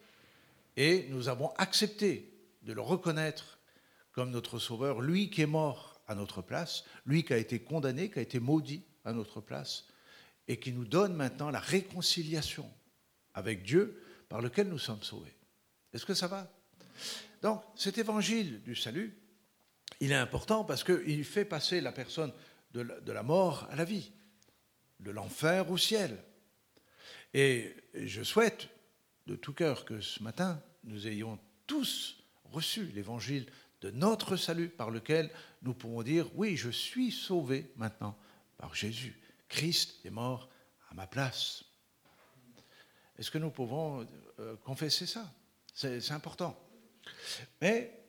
et 0.76 1.06
nous 1.10 1.28
avons 1.28 1.50
accepté 1.56 2.32
de 2.62 2.72
le 2.72 2.80
reconnaître 2.80 3.58
comme 4.12 4.30
notre 4.30 4.58
sauveur, 4.58 5.00
lui 5.00 5.30
qui 5.30 5.42
est 5.42 5.46
mort 5.46 6.00
à 6.06 6.14
notre 6.14 6.42
place, 6.42 6.84
lui 7.06 7.24
qui 7.24 7.32
a 7.32 7.38
été 7.38 7.60
condamné, 7.60 8.10
qui 8.10 8.18
a 8.18 8.22
été 8.22 8.40
maudit 8.40 8.84
à 9.04 9.12
notre 9.12 9.40
place, 9.40 9.86
et 10.48 10.58
qui 10.58 10.72
nous 10.72 10.84
donne 10.84 11.14
maintenant 11.14 11.50
la 11.50 11.60
réconciliation 11.60 12.70
avec 13.34 13.62
Dieu 13.62 14.02
par 14.28 14.42
lequel 14.42 14.68
nous 14.68 14.78
sommes 14.78 15.02
sauvés. 15.02 15.36
Est-ce 15.92 16.04
que 16.04 16.14
ça 16.14 16.26
va? 16.26 16.52
Donc 17.42 17.62
cet 17.74 17.98
évangile 17.98 18.62
du 18.62 18.74
salut, 18.74 19.16
il 20.00 20.12
est 20.12 20.16
important 20.16 20.64
parce 20.64 20.84
qu'il 20.84 21.24
fait 21.24 21.44
passer 21.44 21.80
la 21.80 21.92
personne 21.92 22.32
de 22.72 23.12
la, 23.12 23.22
mort 23.22 23.66
à 23.70 23.76
la 23.76 23.84
vie, 23.84 24.12
de 25.00 25.10
l'enfer 25.10 25.70
au 25.70 25.76
ciel. 25.76 26.22
Et 27.34 27.74
je 27.94 28.22
souhaite 28.22 28.68
de 29.26 29.36
tout 29.36 29.52
cœur 29.52 29.84
que 29.84 30.00
ce 30.00 30.22
matin, 30.22 30.62
nous 30.84 31.06
ayons 31.06 31.38
tous 31.66 32.22
reçu 32.44 32.86
l'évangile 32.86 33.46
de 33.80 33.90
notre 33.90 34.36
salut 34.36 34.68
par 34.68 34.90
lequel 34.90 35.30
nous 35.62 35.74
pouvons 35.74 36.02
dire, 36.02 36.26
oui, 36.34 36.56
je 36.56 36.70
suis 36.70 37.12
sauvé 37.12 37.72
maintenant 37.76 38.16
par 38.56 38.74
Jésus. 38.74 39.18
Christ 39.48 40.04
est 40.04 40.10
mort 40.10 40.48
à 40.90 40.94
ma 40.94 41.06
place. 41.06 41.64
Est-ce 43.18 43.30
que 43.30 43.38
nous 43.38 43.50
pouvons 43.50 44.06
euh, 44.38 44.56
confesser 44.64 45.06
ça? 45.06 45.32
C'est 45.74 46.10
important. 46.12 46.58
Mais 47.60 48.00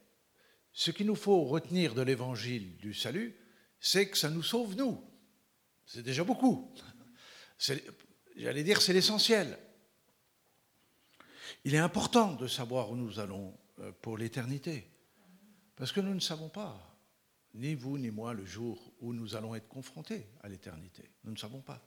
ce 0.72 0.90
qu'il 0.90 1.06
nous 1.06 1.14
faut 1.14 1.44
retenir 1.44 1.94
de 1.94 2.02
l'évangile 2.02 2.76
du 2.76 2.94
salut, 2.94 3.36
c'est 3.82 4.08
que 4.08 4.16
ça 4.16 4.30
nous 4.30 4.44
sauve 4.44 4.76
nous. 4.76 5.04
C'est 5.84 6.04
déjà 6.04 6.22
beaucoup. 6.22 6.72
J'allais 8.36 8.62
dire, 8.62 8.80
c'est 8.80 8.92
l'essentiel. 8.92 9.58
Il 11.64 11.74
est 11.74 11.78
important 11.78 12.34
de 12.34 12.46
savoir 12.46 12.90
où 12.90 12.96
nous 12.96 13.18
allons 13.18 13.58
euh, 13.80 13.92
pour 14.00 14.16
l'éternité, 14.16 14.88
parce 15.76 15.90
que 15.90 16.00
nous 16.00 16.14
ne 16.14 16.20
savons 16.20 16.48
pas, 16.48 16.96
ni 17.54 17.74
vous 17.74 17.98
ni 17.98 18.10
moi, 18.10 18.34
le 18.34 18.44
jour 18.46 18.94
où 19.00 19.12
nous 19.12 19.34
allons 19.34 19.54
être 19.54 19.68
confrontés 19.68 20.28
à 20.42 20.48
l'éternité. 20.48 21.10
Nous 21.24 21.32
ne 21.32 21.36
savons 21.36 21.60
pas. 21.60 21.84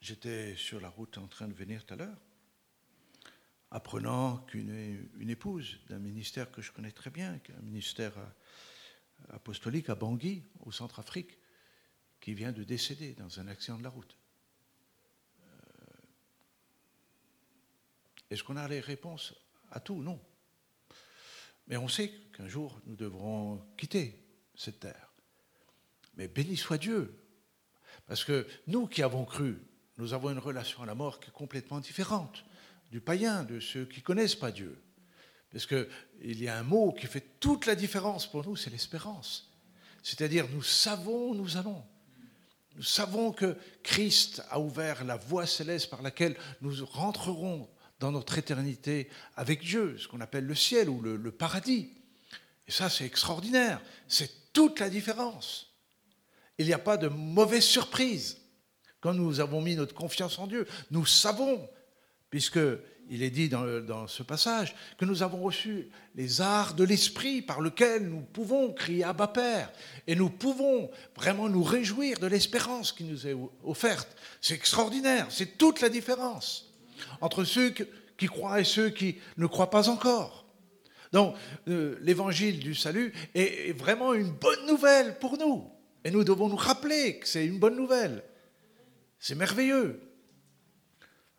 J'étais 0.00 0.54
sur 0.56 0.80
la 0.80 0.90
route 0.90 1.16
en 1.16 1.26
train 1.26 1.48
de 1.48 1.54
venir 1.54 1.86
tout 1.86 1.94
à 1.94 1.96
l'heure, 1.96 2.20
apprenant 3.70 4.38
qu'une 4.38 5.08
une 5.18 5.30
épouse 5.30 5.80
d'un 5.88 5.98
ministère 5.98 6.50
que 6.50 6.60
je 6.60 6.70
connais 6.70 6.92
très 6.92 7.10
bien, 7.10 7.40
un 7.58 7.62
ministère 7.62 8.16
euh, 8.18 8.26
apostolique 9.30 9.88
à 9.88 9.94
Bangui, 9.94 10.44
au 10.60 10.72
Centrafrique, 10.72 11.38
qui 12.20 12.34
vient 12.34 12.52
de 12.52 12.62
décéder 12.62 13.14
dans 13.14 13.40
un 13.40 13.48
accident 13.48 13.78
de 13.78 13.82
la 13.82 13.88
route. 13.88 14.16
Euh, 15.40 15.46
est-ce 18.30 18.42
qu'on 18.44 18.56
a 18.56 18.68
les 18.68 18.80
réponses 18.80 19.34
à 19.70 19.80
tout? 19.80 20.02
Non. 20.02 20.20
Mais 21.66 21.76
on 21.76 21.88
sait 21.88 22.12
qu'un 22.36 22.48
jour, 22.48 22.80
nous 22.86 22.96
devrons 22.96 23.64
quitter 23.76 24.24
cette 24.54 24.80
terre. 24.80 25.12
Mais 26.14 26.28
béni 26.28 26.56
soit 26.56 26.78
Dieu. 26.78 27.18
Parce 28.06 28.24
que 28.24 28.46
nous 28.66 28.86
qui 28.86 29.02
avons 29.02 29.24
cru, 29.24 29.58
nous 29.98 30.12
avons 30.12 30.30
une 30.30 30.38
relation 30.38 30.82
à 30.82 30.86
la 30.86 30.94
mort 30.94 31.20
qui 31.20 31.28
est 31.28 31.32
complètement 31.32 31.80
différente 31.80 32.44
du 32.90 33.00
païen, 33.00 33.44
de 33.44 33.58
ceux 33.58 33.86
qui 33.86 34.00
ne 34.00 34.04
connaissent 34.04 34.36
pas 34.36 34.52
Dieu. 34.52 34.82
Parce 35.50 35.66
qu'il 36.22 36.42
y 36.42 36.48
a 36.48 36.56
un 36.56 36.62
mot 36.62 36.92
qui 36.92 37.06
fait 37.06 37.24
toute 37.40 37.66
la 37.66 37.74
différence 37.74 38.26
pour 38.26 38.46
nous, 38.46 38.56
c'est 38.56 38.70
l'espérance. 38.70 39.50
C'est-à-dire, 40.02 40.46
nous 40.52 40.62
savons, 40.62 41.34
nous 41.34 41.56
allons. 41.56 41.82
Nous 42.76 42.82
savons 42.82 43.32
que 43.32 43.56
Christ 43.82 44.42
a 44.50 44.58
ouvert 44.58 45.04
la 45.04 45.16
voie 45.16 45.46
céleste 45.46 45.90
par 45.90 46.02
laquelle 46.02 46.36
nous 46.60 46.84
rentrerons 46.86 47.68
dans 48.00 48.12
notre 48.12 48.38
éternité 48.38 49.10
avec 49.36 49.62
Dieu, 49.62 49.96
ce 49.98 50.08
qu'on 50.08 50.20
appelle 50.20 50.46
le 50.46 50.54
ciel 50.54 50.88
ou 50.88 51.00
le, 51.00 51.16
le 51.16 51.32
paradis. 51.32 51.90
Et 52.66 52.72
ça, 52.72 52.88
c'est 52.88 53.04
extraordinaire. 53.04 53.80
C'est 54.08 54.52
toute 54.52 54.80
la 54.80 54.90
différence. 54.90 55.72
Il 56.58 56.66
n'y 56.66 56.72
a 56.72 56.78
pas 56.78 56.96
de 56.96 57.08
mauvaise 57.08 57.64
surprise 57.64 58.38
quand 59.00 59.14
nous 59.14 59.40
avons 59.40 59.60
mis 59.60 59.76
notre 59.76 59.94
confiance 59.94 60.38
en 60.38 60.46
Dieu. 60.46 60.66
Nous 60.90 61.04
savons, 61.04 61.68
puisque 62.32 62.58
il 63.10 63.22
est 63.22 63.30
dit 63.30 63.50
dans, 63.50 64.06
ce 64.06 64.22
passage 64.22 64.74
que 64.96 65.04
nous 65.04 65.22
avons 65.22 65.42
reçu 65.42 65.90
les 66.14 66.40
arts 66.40 66.72
de 66.72 66.82
l'esprit 66.82 67.42
par 67.42 67.60
lequel 67.60 68.08
nous 68.08 68.22
pouvons 68.22 68.72
crier 68.72 69.04
Abba 69.04 69.28
Père 69.28 69.70
et 70.06 70.14
nous 70.16 70.30
pouvons 70.30 70.90
vraiment 71.14 71.50
nous 71.50 71.62
réjouir 71.62 72.18
de 72.18 72.26
l'espérance 72.26 72.90
qui 72.90 73.04
nous 73.04 73.26
est 73.26 73.36
offerte. 73.64 74.16
C'est 74.40 74.54
extraordinaire, 74.54 75.26
c'est 75.28 75.58
toute 75.58 75.82
la 75.82 75.90
différence 75.90 76.72
entre 77.20 77.44
ceux 77.44 77.74
qui 78.16 78.26
croient 78.28 78.60
et 78.60 78.64
ceux 78.64 78.88
qui 78.88 79.18
ne 79.36 79.46
croient 79.46 79.68
pas 79.68 79.90
encore. 79.90 80.46
Donc 81.12 81.34
euh, 81.68 81.98
l'évangile 82.00 82.60
du 82.60 82.74
salut 82.74 83.12
est 83.34 83.76
vraiment 83.76 84.14
une 84.14 84.30
bonne 84.30 84.66
nouvelle 84.66 85.18
pour 85.18 85.36
nous 85.36 85.70
et 86.02 86.10
nous 86.10 86.24
devons 86.24 86.48
nous 86.48 86.56
rappeler 86.56 87.18
que 87.18 87.28
c'est 87.28 87.44
une 87.44 87.58
bonne 87.58 87.76
nouvelle. 87.76 88.24
C'est 89.18 89.34
merveilleux. 89.34 90.00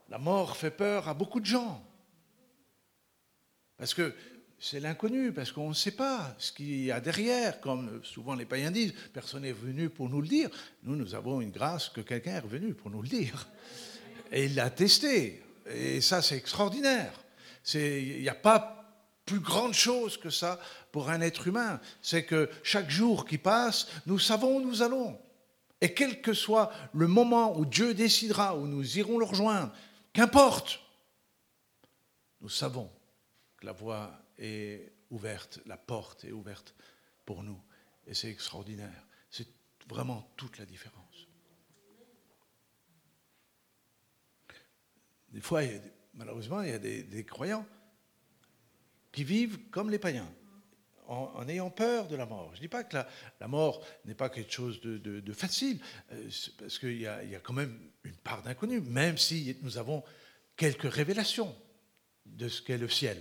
La 0.10 0.18
mort 0.18 0.58
fait 0.58 0.72
peur 0.72 1.08
à 1.08 1.14
beaucoup 1.14 1.40
de 1.40 1.46
gens. 1.46 1.84
Parce 3.78 3.94
que 3.94 4.14
c'est 4.60 4.80
l'inconnu, 4.80 5.34
parce 5.34 5.52
qu'on 5.52 5.70
ne 5.70 5.74
sait 5.74 5.92
pas 5.92 6.34
ce 6.38 6.54
qu'il 6.54 6.86
y 6.86 6.92
a 6.92 7.02
derrière, 7.02 7.60
comme 7.60 8.02
souvent 8.04 8.34
les 8.34 8.46
païens 8.46 8.72
disent, 8.72 8.94
personne 9.12 9.42
n'est 9.42 9.52
venu 9.52 9.90
pour 9.90 10.08
nous 10.10 10.22
le 10.22 10.28
dire. 10.28 10.50
Nous, 10.84 10.96
nous 10.96 11.16
avons 11.16 11.42
une 11.42 11.52
grâce 11.52 11.90
que 11.90 12.02
quelqu'un 12.02 12.36
est 12.36 12.40
revenu 12.40 12.74
pour 12.74 12.90
nous 12.90 13.02
le 13.02 13.10
dire. 13.10 13.48
Et 14.32 14.46
il 14.46 14.56
l'a 14.56 14.70
testé. 14.70 15.44
Et 15.70 16.00
ça, 16.00 16.22
c'est 16.22 16.38
extraordinaire. 16.38 17.14
Il 17.74 18.22
n'y 18.22 18.30
a 18.30 18.36
pas 18.36 18.80
plus 19.26 19.40
grande 19.40 19.74
chose 19.74 20.18
que 20.18 20.30
ça 20.30 20.60
pour 20.92 21.10
un 21.10 21.22
être 21.22 21.48
humain. 21.48 21.80
C'est 22.02 22.24
que 22.24 22.50
chaque 22.64 22.90
jour 22.90 23.26
qui 23.26 23.38
passe, 23.38 23.88
nous 24.06 24.20
savons 24.20 24.58
où 24.58 24.62
nous 24.62 24.82
allons. 24.82 25.20
Et 25.82 25.94
quel 25.94 26.22
que 26.22 26.34
soit 26.34 26.72
le 26.94 27.08
moment 27.08 27.58
où 27.58 27.66
Dieu 27.66 27.94
décidera, 27.94 28.56
où 28.58 28.66
nous 28.66 28.98
irons 28.98 29.18
le 29.18 29.26
rejoindre, 29.26 29.74
qu'importe, 30.14 30.80
nous 32.42 32.50
savons 32.50 32.92
que 33.58 33.66
la 33.66 33.74
voie 33.74 34.20
est 34.38 34.94
ouverte, 35.10 35.60
la 35.66 35.78
porte 35.78 36.24
est 36.26 36.32
ouverte 36.32 36.76
pour 37.26 37.44
nous. 37.44 37.62
Et 38.06 38.14
c'est 38.14 38.30
extraordinaire. 38.30 39.08
C'est 39.30 39.48
vraiment 39.88 40.32
toute 40.36 40.58
la 40.58 40.66
différence. 40.66 41.28
Des 45.30 45.42
fois, 45.42 45.62
malheureusement, 46.14 46.62
il 46.62 46.70
y 46.70 46.74
a 46.74 46.80
des, 46.80 47.26
croyants 47.26 47.66
qui 49.12 49.24
vivent 49.24 49.70
comme 49.70 49.90
les 49.90 50.00
païens, 50.00 50.32
en, 51.14 51.48
ayant 51.48 51.70
peur 51.70 52.08
de 52.08 52.16
la 52.16 52.26
mort. 52.26 52.50
Je 52.54 52.58
ne 52.58 52.62
dis 52.62 52.68
pas 52.68 52.84
que 52.84 52.96
la, 52.96 53.48
mort 53.48 53.86
n'est 54.06 54.16
pas 54.16 54.30
quelque 54.30 54.52
chose 54.52 54.82
de, 54.82 55.34
facile, 55.34 55.80
euh, 56.12 56.30
parce 56.58 56.80
qu'il 56.80 57.00
y, 57.00 57.08
a 57.08 57.40
quand 57.42 57.54
même 57.54 57.78
une 58.04 58.16
part 58.16 58.42
d'inconnu, 58.44 58.82
même 58.82 59.18
si 59.18 59.58
nous 59.62 59.78
avons 59.78 60.04
quelques 60.56 60.92
révélations 60.92 61.56
de 62.26 62.48
ce 62.48 62.62
qu'est 62.62 62.78
le 62.78 62.90
ciel. 62.90 63.18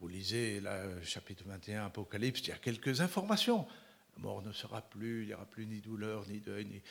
Vous 0.00 0.08
lisez 0.08 0.60
le 0.60 1.02
chapitre 1.02 1.44
21 1.46 1.86
Apocalypse, 1.86 2.40
il 2.40 2.48
y 2.48 2.52
a 2.52 2.58
quelques 2.58 3.00
informations. 3.00 3.66
La 4.16 4.22
mort 4.22 4.42
ne 4.42 4.52
sera 4.52 4.80
plus, 4.80 5.22
il 5.22 5.28
n'y 5.28 5.34
aura 5.34 5.46
plus 5.46 5.66
ni 5.66 5.80
douleur, 5.80 6.26
ni 6.28 6.40
deuil, 6.40 6.82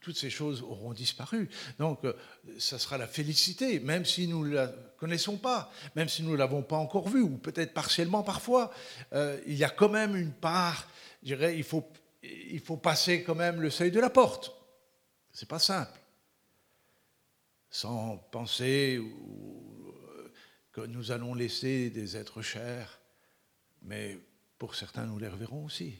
toutes 0.00 0.16
ces 0.16 0.30
choses 0.30 0.62
auront 0.62 0.92
disparu. 0.92 1.48
Donc, 1.78 2.04
euh, 2.04 2.12
ça 2.58 2.78
sera 2.78 2.98
la 2.98 3.06
félicité, 3.06 3.80
même 3.80 4.04
si 4.04 4.28
nous 4.28 4.46
ne 4.46 4.54
la 4.54 4.68
connaissons 4.98 5.36
pas, 5.36 5.72
même 5.96 6.08
si 6.08 6.22
nous 6.22 6.32
ne 6.32 6.36
l'avons 6.36 6.62
pas 6.62 6.76
encore 6.76 7.08
vue, 7.08 7.22
ou 7.22 7.36
peut-être 7.36 7.74
partiellement 7.74 8.22
parfois. 8.22 8.72
Euh, 9.12 9.40
il 9.46 9.54
y 9.54 9.64
a 9.64 9.70
quand 9.70 9.88
même 9.88 10.16
une 10.16 10.32
part, 10.32 10.88
je 11.22 11.34
dirais, 11.34 11.56
il 11.56 11.64
faut, 11.64 12.76
passer 12.76 13.22
quand 13.22 13.34
même 13.34 13.60
le 13.60 13.70
seuil 13.70 13.90
de 13.90 14.00
la 14.00 14.10
porte. 14.10 14.52
C'est 15.32 15.48
pas 15.48 15.58
simple. 15.58 15.98
Sans 17.70 18.18
penser 18.30 18.98
ou 18.98 19.94
que 20.72 20.80
nous 20.80 21.10
allons 21.10 21.34
laisser 21.34 21.90
des 21.90 22.16
êtres 22.16 22.40
chers, 22.40 22.98
mais 23.82 24.18
pour 24.58 24.74
certains, 24.74 25.06
nous 25.06 25.18
les 25.18 25.28
reverrons 25.28 25.64
aussi. 25.64 25.98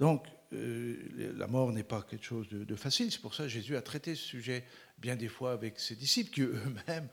Donc, 0.00 0.26
euh, 0.52 1.32
la 1.36 1.46
mort 1.46 1.72
n'est 1.72 1.84
pas 1.84 2.02
quelque 2.02 2.24
chose 2.24 2.48
de, 2.48 2.76
facile. 2.76 3.10
C'est 3.10 3.20
pour 3.20 3.34
ça 3.34 3.44
que 3.44 3.48
Jésus 3.48 3.76
a 3.76 3.82
traité 3.82 4.14
ce 4.14 4.22
sujet 4.22 4.64
bien 4.98 5.16
des 5.16 5.28
fois 5.28 5.52
avec 5.52 5.78
ses 5.80 5.96
disciples 5.96 6.30
qui 6.30 6.42
eux-mêmes 6.42 7.08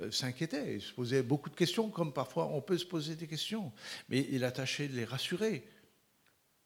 euh, 0.00 0.10
s'inquiétaient. 0.10 0.76
Ils 0.76 0.82
se 0.82 0.92
posaient 0.92 1.22
beaucoup 1.22 1.50
de 1.50 1.54
questions, 1.54 1.90
comme 1.90 2.12
parfois 2.12 2.46
on 2.46 2.60
peut 2.60 2.78
se 2.78 2.86
poser 2.86 3.16
des 3.16 3.26
questions. 3.26 3.72
Mais 4.08 4.26
il 4.30 4.44
a 4.44 4.52
tâché 4.52 4.88
de 4.88 4.94
les 4.94 5.04
rassurer. 5.04 5.68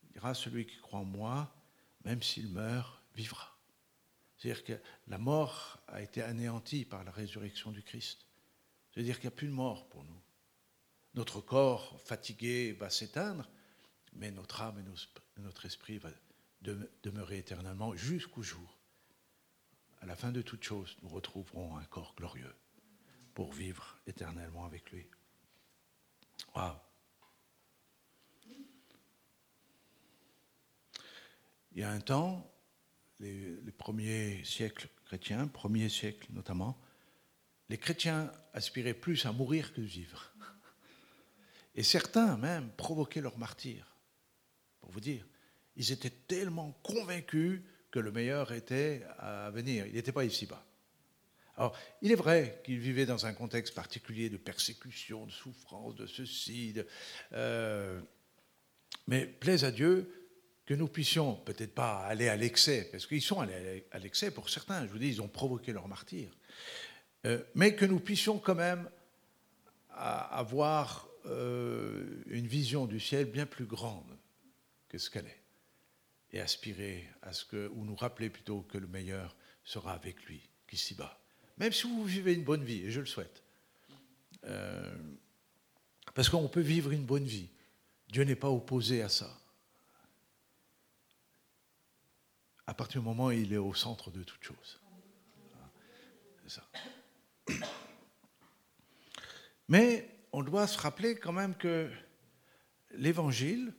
Il 0.03 0.13
dira 0.13 0.33
Celui 0.33 0.65
qui 0.65 0.77
croit 0.77 0.99
en 0.99 1.05
moi, 1.05 1.53
même 2.05 2.21
s'il 2.21 2.47
meurt, 2.47 3.01
vivra. 3.15 3.57
C'est-à-dire 4.37 4.63
que 4.63 4.73
la 5.07 5.17
mort 5.17 5.79
a 5.87 6.01
été 6.01 6.21
anéantie 6.23 6.85
par 6.85 7.03
la 7.03 7.11
résurrection 7.11 7.71
du 7.71 7.83
Christ. 7.83 8.25
C'est-à-dire 8.91 9.19
qu'il 9.19 9.29
n'y 9.29 9.33
a 9.33 9.37
plus 9.37 9.47
de 9.47 9.53
mort 9.53 9.87
pour 9.89 10.03
nous. 10.03 10.21
Notre 11.13 11.41
corps 11.41 11.99
fatigué 12.01 12.71
va 12.73 12.89
s'éteindre, 12.89 13.49
mais 14.13 14.31
notre 14.31 14.61
âme 14.61 14.79
et 14.79 14.83
notre 15.41 15.65
esprit 15.65 15.97
va 15.97 16.09
demeurer 17.03 17.39
éternellement 17.39 17.95
jusqu'au 17.95 18.41
jour. 18.41 18.77
À 20.01 20.05
la 20.05 20.15
fin 20.15 20.31
de 20.31 20.41
toute 20.41 20.63
chose, 20.63 20.97
nous 21.03 21.09
retrouverons 21.09 21.77
un 21.77 21.83
corps 21.85 22.15
glorieux 22.15 22.55
pour 23.33 23.51
vivre 23.53 23.99
éternellement 24.07 24.65
avec 24.65 24.91
lui. 24.91 25.05
Il 31.73 31.79
y 31.79 31.83
a 31.83 31.91
un 31.91 32.01
temps, 32.01 32.51
les, 33.19 33.55
premiers 33.77 34.43
siècles 34.43 34.89
chrétiens, 35.05 35.47
premiers 35.47 35.89
siècles 35.89 36.27
notamment, 36.31 36.77
les 37.69 37.77
chrétiens 37.77 38.31
aspiraient 38.53 38.93
plus 38.93 39.25
à 39.25 39.31
mourir 39.31 39.73
que 39.73 39.81
vivre. 39.81 40.33
Et 41.75 41.83
certains 41.83 42.35
même 42.37 42.69
provoquaient 42.71 43.21
leur 43.21 43.37
martyr. 43.37 43.95
Pour 44.81 44.91
vous 44.91 44.99
dire, 44.99 45.25
ils 45.81 45.91
étaient 45.91 46.13
tellement 46.27 46.77
convaincus 46.83 47.61
que 47.89 47.97
le 47.97 48.11
meilleur 48.11 48.51
était 48.51 49.01
à 49.17 49.49
venir. 49.49 49.87
Il 49.87 49.93
n'était 49.93 50.11
pas 50.11 50.23
ici-bas. 50.23 50.63
Alors, 51.57 51.75
il 52.03 52.11
est 52.11 52.15
vrai 52.15 52.61
qu'ils 52.63 52.77
vivaient 52.77 53.07
dans 53.07 53.25
un 53.25 53.33
contexte 53.33 53.73
particulier 53.73 54.29
de 54.29 54.37
persécution, 54.37 55.25
de 55.25 55.31
souffrance, 55.31 55.95
de 55.95 56.05
ceci, 56.05 56.75
euh, 57.33 57.99
mais 59.07 59.25
plaise 59.25 59.65
à 59.65 59.71
Dieu 59.71 60.29
que 60.67 60.75
nous 60.75 60.87
puissions 60.87 61.33
peut-être 61.33 61.73
pas 61.73 62.01
aller 62.01 62.29
à 62.29 62.35
l'excès, 62.35 62.87
parce 62.91 63.07
qu'ils 63.07 63.23
sont 63.23 63.39
allés 63.39 63.87
à 63.91 63.97
l'excès 63.97 64.29
pour 64.29 64.49
certains. 64.49 64.85
Je 64.85 64.91
vous 64.91 64.99
dis, 64.99 65.09
ils 65.09 65.21
ont 65.21 65.27
provoqué 65.27 65.73
leur 65.73 65.87
martyr. 65.87 66.29
Euh, 67.25 67.41
mais 67.55 67.75
que 67.75 67.85
nous 67.85 67.99
puissions 67.99 68.37
quand 68.37 68.55
même 68.55 68.87
avoir 69.89 71.09
euh, 71.25 72.23
une 72.27 72.45
vision 72.45 72.85
du 72.85 72.99
ciel 72.99 73.25
bien 73.25 73.47
plus 73.47 73.65
grande 73.65 74.15
que 74.89 74.99
ce 74.99 75.09
qu'elle 75.09 75.25
est, 75.25 75.40
et 76.31 76.39
aspirer 76.39 77.07
à 77.21 77.33
ce 77.33 77.45
que, 77.45 77.69
ou 77.69 77.85
nous 77.85 77.95
rappeler 77.95 78.29
plutôt 78.29 78.61
que 78.61 78.77
le 78.77 78.87
meilleur 78.87 79.35
sera 79.63 79.93
avec 79.93 80.23
lui 80.25 80.49
qu'ici-bas. 80.67 81.19
Même 81.57 81.71
si 81.71 81.87
vous 81.87 82.03
vivez 82.05 82.33
une 82.33 82.43
bonne 82.43 82.63
vie, 82.63 82.85
et 82.85 82.91
je 82.91 82.99
le 82.99 83.05
souhaite. 83.05 83.43
Euh, 84.45 84.95
parce 86.13 86.29
qu'on 86.29 86.47
peut 86.47 86.61
vivre 86.61 86.91
une 86.91 87.05
bonne 87.05 87.25
vie. 87.25 87.49
Dieu 88.09 88.23
n'est 88.23 88.35
pas 88.35 88.49
opposé 88.49 89.01
à 89.01 89.09
ça. 89.09 89.37
À 92.67 92.73
partir 92.73 93.01
du 93.01 93.07
moment 93.07 93.27
où 93.27 93.31
il 93.31 93.53
est 93.53 93.57
au 93.57 93.73
centre 93.73 94.11
de 94.11 94.23
toute 94.23 94.43
chose. 94.43 94.79
Ça. 96.47 96.67
Mais 99.69 100.09
on 100.33 100.43
doit 100.43 100.67
se 100.67 100.77
rappeler 100.77 101.15
quand 101.15 101.31
même 101.31 101.55
que 101.55 101.89
l'évangile 102.91 103.73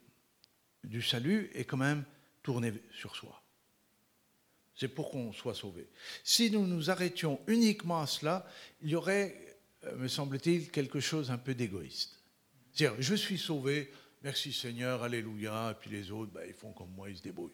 du 0.84 1.02
salut 1.02 1.50
est 1.52 1.64
quand 1.64 1.76
même 1.76 2.04
tourné 2.42 2.72
sur 2.92 3.14
soi. 3.16 3.42
C'est 4.74 4.88
pour 4.88 5.10
qu'on 5.10 5.32
soit 5.32 5.54
sauvé. 5.54 5.88
Si 6.24 6.50
nous 6.50 6.66
nous 6.66 6.90
arrêtions 6.90 7.40
uniquement 7.46 8.00
à 8.00 8.06
cela, 8.06 8.46
il 8.80 8.90
y 8.90 8.94
aurait, 8.94 9.56
euh, 9.84 9.96
me 9.96 10.08
semble-t-il, 10.08 10.70
quelque 10.70 11.00
chose 11.00 11.30
un 11.30 11.38
peu 11.38 11.54
d'égoïste. 11.54 12.18
C'est-à-dire, 12.72 13.00
je 13.00 13.14
suis 13.14 13.38
sauvé, 13.38 13.92
merci 14.22 14.52
Seigneur, 14.52 15.02
alléluia, 15.02 15.72
et 15.72 15.74
puis 15.80 15.90
les 15.90 16.10
autres, 16.10 16.32
ben, 16.32 16.44
ils 16.46 16.54
font 16.54 16.72
comme 16.72 16.90
moi, 16.90 17.10
ils 17.10 17.18
se 17.18 17.22
débrouillent. 17.22 17.52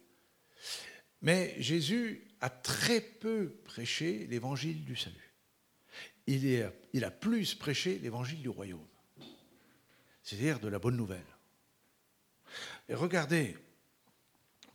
Mais 1.20 1.56
Jésus 1.58 2.28
a 2.40 2.48
très 2.48 3.00
peu 3.00 3.50
prêché 3.64 4.26
l'évangile 4.28 4.84
du 4.84 4.94
salut 4.94 5.28
il, 6.28 7.04
a 7.04 7.10
plus 7.10 7.54
prêché 7.54 7.98
l'évangile 7.98 8.42
du 8.42 8.48
royaume, 8.48 8.86
c'est-à-dire 10.22 10.60
de 10.60 10.68
la 10.68 10.78
bonne 10.78 10.96
nouvelle. 10.96 11.24
Et 12.88 12.94
regardez, 12.94 13.56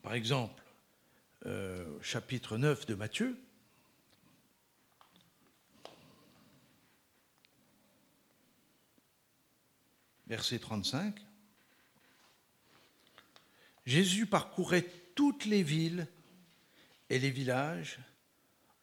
par 0.04 0.14
exemple, 0.14 0.62
euh, 1.46 1.98
chapitre 2.02 2.58
9 2.58 2.86
de 2.86 2.94
Matthieu, 2.94 3.40
verset 10.28 10.60
35. 10.60 11.16
Jésus 13.86 14.26
parcourait 14.26 14.86
toutes 15.16 15.46
les 15.46 15.64
villes 15.64 16.08
et 17.10 17.18
les 17.18 17.32
villages 17.32 18.00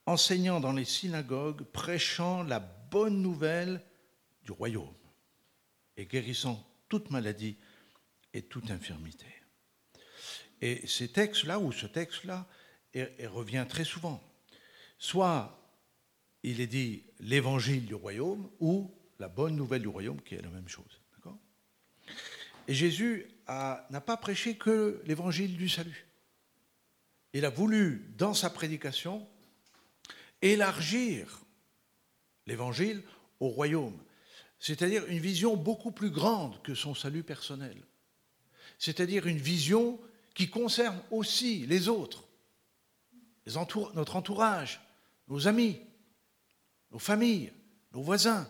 enseignant 0.06 0.58
dans 0.58 0.72
les 0.72 0.84
synagogues, 0.84 1.62
prêchant 1.64 2.42
la 2.42 2.60
bonne 2.60 3.20
nouvelle 3.20 3.84
du 4.42 4.52
royaume 4.52 4.94
et 5.96 6.06
guérissant 6.06 6.66
toute 6.88 7.10
maladie 7.10 7.56
et 8.32 8.42
toute 8.42 8.70
infirmité. 8.70 9.39
Et 10.60 10.86
ces 10.86 11.08
textes-là, 11.08 11.58
ou 11.58 11.72
ce 11.72 11.86
texte-là, 11.86 12.46
revient 12.94 13.66
très 13.68 13.84
souvent. 13.84 14.22
Soit 14.98 15.56
il 16.42 16.60
est 16.60 16.66
dit 16.66 17.04
l'évangile 17.20 17.86
du 17.86 17.94
royaume, 17.94 18.50
ou 18.60 18.94
la 19.18 19.28
bonne 19.28 19.56
nouvelle 19.56 19.82
du 19.82 19.88
royaume, 19.88 20.20
qui 20.22 20.34
est 20.34 20.42
la 20.42 20.50
même 20.50 20.68
chose. 20.68 21.00
Et 22.68 22.74
Jésus 22.74 23.26
n'a 23.48 24.00
pas 24.00 24.16
prêché 24.16 24.56
que 24.56 25.02
l'évangile 25.04 25.56
du 25.56 25.68
salut. 25.68 26.06
Il 27.32 27.44
a 27.44 27.50
voulu, 27.50 28.12
dans 28.16 28.34
sa 28.34 28.50
prédication, 28.50 29.26
élargir 30.42 31.40
l'évangile 32.46 33.02
au 33.40 33.48
royaume. 33.48 33.98
c'est-à-dire 34.60 35.06
une 35.06 35.18
vision 35.18 35.56
beaucoup 35.56 35.90
plus 35.90 36.10
grande 36.10 36.62
que 36.62 36.74
son 36.74 36.94
salut 36.94 37.22
personnel, 37.22 37.76
c'est-à-dire 38.78 39.26
une 39.26 39.38
vision 39.38 39.98
qui 40.40 40.48
concerne 40.48 40.98
aussi 41.10 41.66
les 41.66 41.90
autres, 41.90 42.24
notre 43.94 44.16
entourage, 44.16 44.80
nos 45.28 45.46
amis, 45.46 45.78
nos 46.90 46.98
familles, 46.98 47.52
nos 47.92 48.00
voisins, 48.00 48.48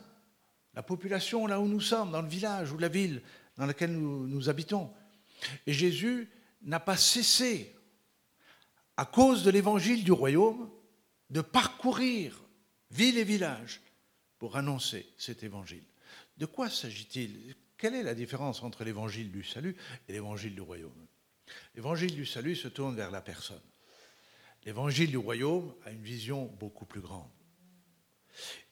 la 0.75 0.85
population 0.85 1.49
là 1.49 1.59
où 1.59 1.67
nous 1.67 1.81
sommes, 1.81 2.13
dans 2.13 2.23
le 2.23 2.29
village 2.29 2.71
ou 2.71 2.79
la 2.79 2.87
ville 2.87 3.21
dans 3.57 3.67
laquelle 3.67 3.91
nous, 3.91 4.29
nous 4.29 4.49
habitons. 4.49 4.95
Et 5.67 5.73
Jésus 5.73 6.31
n'a 6.63 6.79
pas 6.79 6.97
cessé, 6.97 7.75
à 8.97 9.05
cause 9.05 9.43
de 9.43 9.51
l'évangile 9.51 10.05
du 10.05 10.13
royaume, 10.13 10.71
de 11.29 11.41
parcourir 11.41 12.41
ville 12.93 13.19
et 13.19 13.25
village 13.25 13.81
pour 14.39 14.57
annoncer 14.57 15.13
cet 15.19 15.43
évangile. 15.43 15.83
De 16.37 16.47
quoi 16.47 16.71
s'agit-il? 16.71 17.57
Quelle 17.77 17.97
est 17.97 18.05
la 18.05 18.15
différence 18.15 18.63
entre 18.63 18.85
l'évangile 18.85 19.33
du 19.33 19.43
salut 19.43 19.75
et 20.09 20.13
l'évangile 20.13 20.55
du 20.55 20.61
royaume? 20.61 21.09
L'évangile 21.75 22.15
du 22.15 22.27
salut 22.27 22.57
se 22.57 22.69
tourne 22.69 22.97
vers 22.97 23.11
la 23.11 23.21
personne. 23.21 23.63
L'évangile 24.65 25.11
du 25.11 25.17
royaume 25.17 25.75
a 25.85 25.91
une 25.91 26.03
vision 26.03 26.47
beaucoup 26.47 26.85
plus 26.85 27.01
grande. 27.01 27.31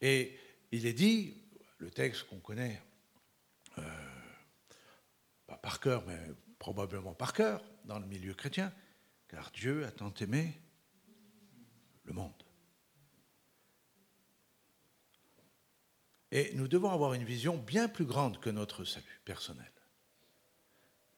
Et 0.01 0.39
il 0.71 0.87
est 0.87 0.93
dit, 0.93 1.35
le 1.79 1.91
texte 1.91 2.25
qu'on 2.25 2.41
connaît, 2.41 2.81
euh, 3.79 3.83
pas 5.47 5.57
par 5.57 5.81
cœur, 5.81 6.05
mais 6.07 6.19
probablement 6.59 7.15
par 7.15 7.33
cœur, 7.33 7.63
dans 7.85 7.99
le 7.99 8.07
milieu 8.07 8.35
chrétien, 8.35 8.73
car 9.29 9.51
Dieu 9.51 9.87
a 9.87 9.91
tant 9.91 10.13
aimé 10.21 10.61
le 12.05 12.13
monde. 12.13 12.43
Et 16.31 16.53
nous 16.55 16.69
devons 16.69 16.91
avoir 16.91 17.15
une 17.15 17.25
vision 17.25 17.57
bien 17.57 17.89
plus 17.89 18.05
grande 18.05 18.39
que 18.41 18.51
notre 18.51 18.85
salut 18.85 19.21
personnel. 19.25 19.71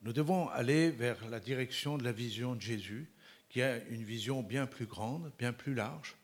Nous 0.03 0.13
devons 0.13 0.49
aller 0.49 0.91
vers 0.91 1.29
la 1.29 1.41
direction 1.41 1.99
de 1.99 2.05
la 2.05 2.13
vision 2.13 2.55
de 2.55 2.61
Jésus, 2.61 3.11
qui 3.49 3.63
a 3.63 3.79
une 3.85 4.05
vision 4.05 4.43
bien 4.43 4.67
plus 4.67 4.87
grande, 4.87 5.33
bien 5.39 5.53
plus 5.53 5.75
large, 5.75 6.17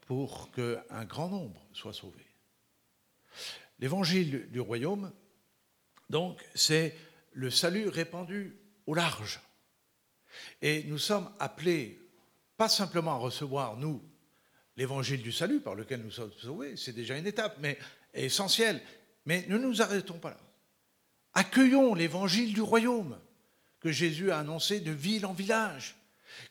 pour 0.00 0.50
qu'un 0.52 1.04
grand 1.04 1.28
nombre 1.28 1.66
soit 1.72 1.92
sauvé. 1.92 2.24
L'évangile 3.78 4.48
du 4.50 4.60
royaume, 4.60 5.12
donc, 6.08 6.42
c'est 6.54 6.96
le 7.32 7.50
salut 7.50 7.88
répandu 7.88 8.56
au 8.86 8.94
large. 8.94 9.40
Et 10.62 10.84
nous 10.84 10.98
sommes 10.98 11.30
appelés 11.38 12.00
pas 12.56 12.68
simplement 12.68 13.12
à 13.12 13.18
recevoir, 13.18 13.76
nous, 13.76 14.02
l'évangile 14.76 15.22
du 15.22 15.32
salut 15.32 15.60
par 15.60 15.74
lequel 15.74 16.02
nous 16.02 16.10
sommes 16.10 16.32
sauvés, 16.32 16.76
c'est 16.76 16.92
déjà 16.92 17.18
une 17.18 17.26
étape, 17.26 17.58
mais 17.60 17.78
essentielle. 18.14 18.80
Mais 19.26 19.44
ne 19.48 19.58
nous 19.58 19.82
arrêtons 19.82 20.18
pas 20.18 20.30
là. 20.30 20.40
Accueillons 21.34 21.94
l'évangile 21.94 22.52
du 22.52 22.60
royaume 22.60 23.18
que 23.80 23.92
Jésus 23.92 24.30
a 24.30 24.38
annoncé 24.38 24.80
de 24.80 24.90
ville 24.90 25.26
en 25.26 25.32
village, 25.32 25.96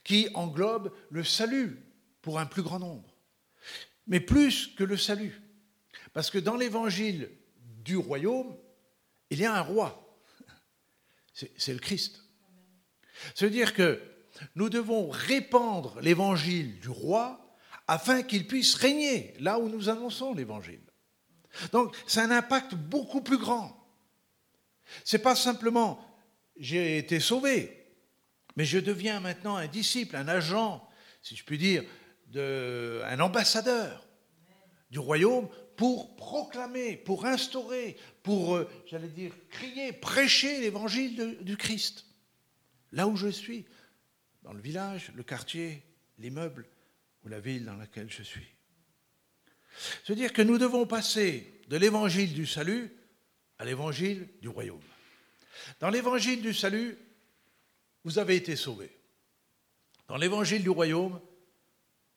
qui 0.04 0.30
englobe 0.34 0.94
le 1.10 1.24
salut 1.24 1.78
pour 2.22 2.40
un 2.40 2.46
plus 2.46 2.62
grand 2.62 2.80
nombre. 2.80 3.14
Mais 4.08 4.20
plus 4.20 4.68
que 4.76 4.84
le 4.84 4.98
salut. 4.98 5.42
Parce 6.14 6.30
que 6.30 6.38
dans 6.38 6.56
l'évangile 6.56 7.30
du 7.84 7.98
royaume, 7.98 8.56
il 9.30 9.40
y 9.40 9.46
a 9.46 9.54
un 9.54 9.62
roi. 9.62 10.20
C'est 11.34 11.74
le 11.74 11.80
Christ. 11.80 12.24
C'est-à-dire 13.36 13.74
que 13.74 14.02
nous 14.56 14.70
devons 14.70 15.10
répandre 15.10 16.00
l'évangile 16.02 16.80
du 16.80 16.90
roi 16.90 17.56
afin 17.88 18.24
qu'il 18.24 18.48
puisse 18.48 18.76
régner 18.76 19.34
là 19.40 19.60
où 19.60 19.70
nous 19.70 19.90
annonçons 19.90 20.34
l'évangile. 20.34 20.82
Donc, 21.72 21.96
c'est 22.06 22.22
un 22.22 22.32
impact 22.32 22.76
beaucoup 22.76 23.22
plus 23.22 23.38
grand. 23.38 23.87
C'est 25.04 25.20
pas 25.20 25.36
simplement 25.36 26.04
j'ai 26.60 26.98
été 26.98 27.20
sauvé, 27.20 27.86
mais 28.56 28.66
je 28.66 28.80
deviens 28.80 29.20
maintenant 29.20 29.56
un 29.56 29.68
disciple, 29.68 30.16
un 30.16 30.28
agent, 30.28 30.88
si 31.22 31.36
je 31.36 31.44
puis 31.44 31.58
dire, 31.58 31.84
de, 32.28 33.02
un 33.06 33.20
ambassadeur 33.20 34.08
du 34.90 35.00
royaume 35.00 35.48
pour 35.76 36.16
proclamer, 36.16 36.98
pour 36.98 37.26
instaurer, 37.26 37.98
pour, 38.24 38.56
euh, 38.56 38.68
j'allais 38.88 39.10
dire, 39.10 39.32
crier, 39.50 39.94
prêcher 39.94 40.60
l'évangile 40.62 41.38
du 41.42 41.56
Christ. 41.56 42.06
Là 42.92 43.08
où 43.08 43.16
je 43.16 43.28
suis, 43.28 43.66
dans 44.42 44.54
le 44.54 44.62
village, 44.62 45.12
le 45.16 45.24
quartier, 45.24 45.84
l'immeuble 46.18 46.68
ou 47.24 47.30
la 47.30 47.40
ville 47.40 47.66
dans 47.66 47.76
laquelle 47.76 48.10
je 48.10 48.24
suis. 48.24 48.48
C'est-à-dire 50.04 50.34
que 50.34 50.42
nous 50.42 50.58
devons 50.58 50.88
passer 50.88 51.62
de 51.68 51.78
l'évangile 51.78 52.34
du 52.34 52.48
salut 52.48 52.97
à 53.60 53.66
l'évangile 53.66 54.28
du 54.42 54.48
royaume. 54.48 54.82
Dans 55.80 55.90
l'évangile 55.90 56.42
du 56.42 56.54
salut, 56.54 56.98
vous 58.04 58.20
avez 58.20 58.36
été 58.36 58.56
sauvés. 58.56 58.96
Dans 60.08 60.18
l'évangile 60.18 60.64
du 60.64 60.70
royaume, 60.70 61.20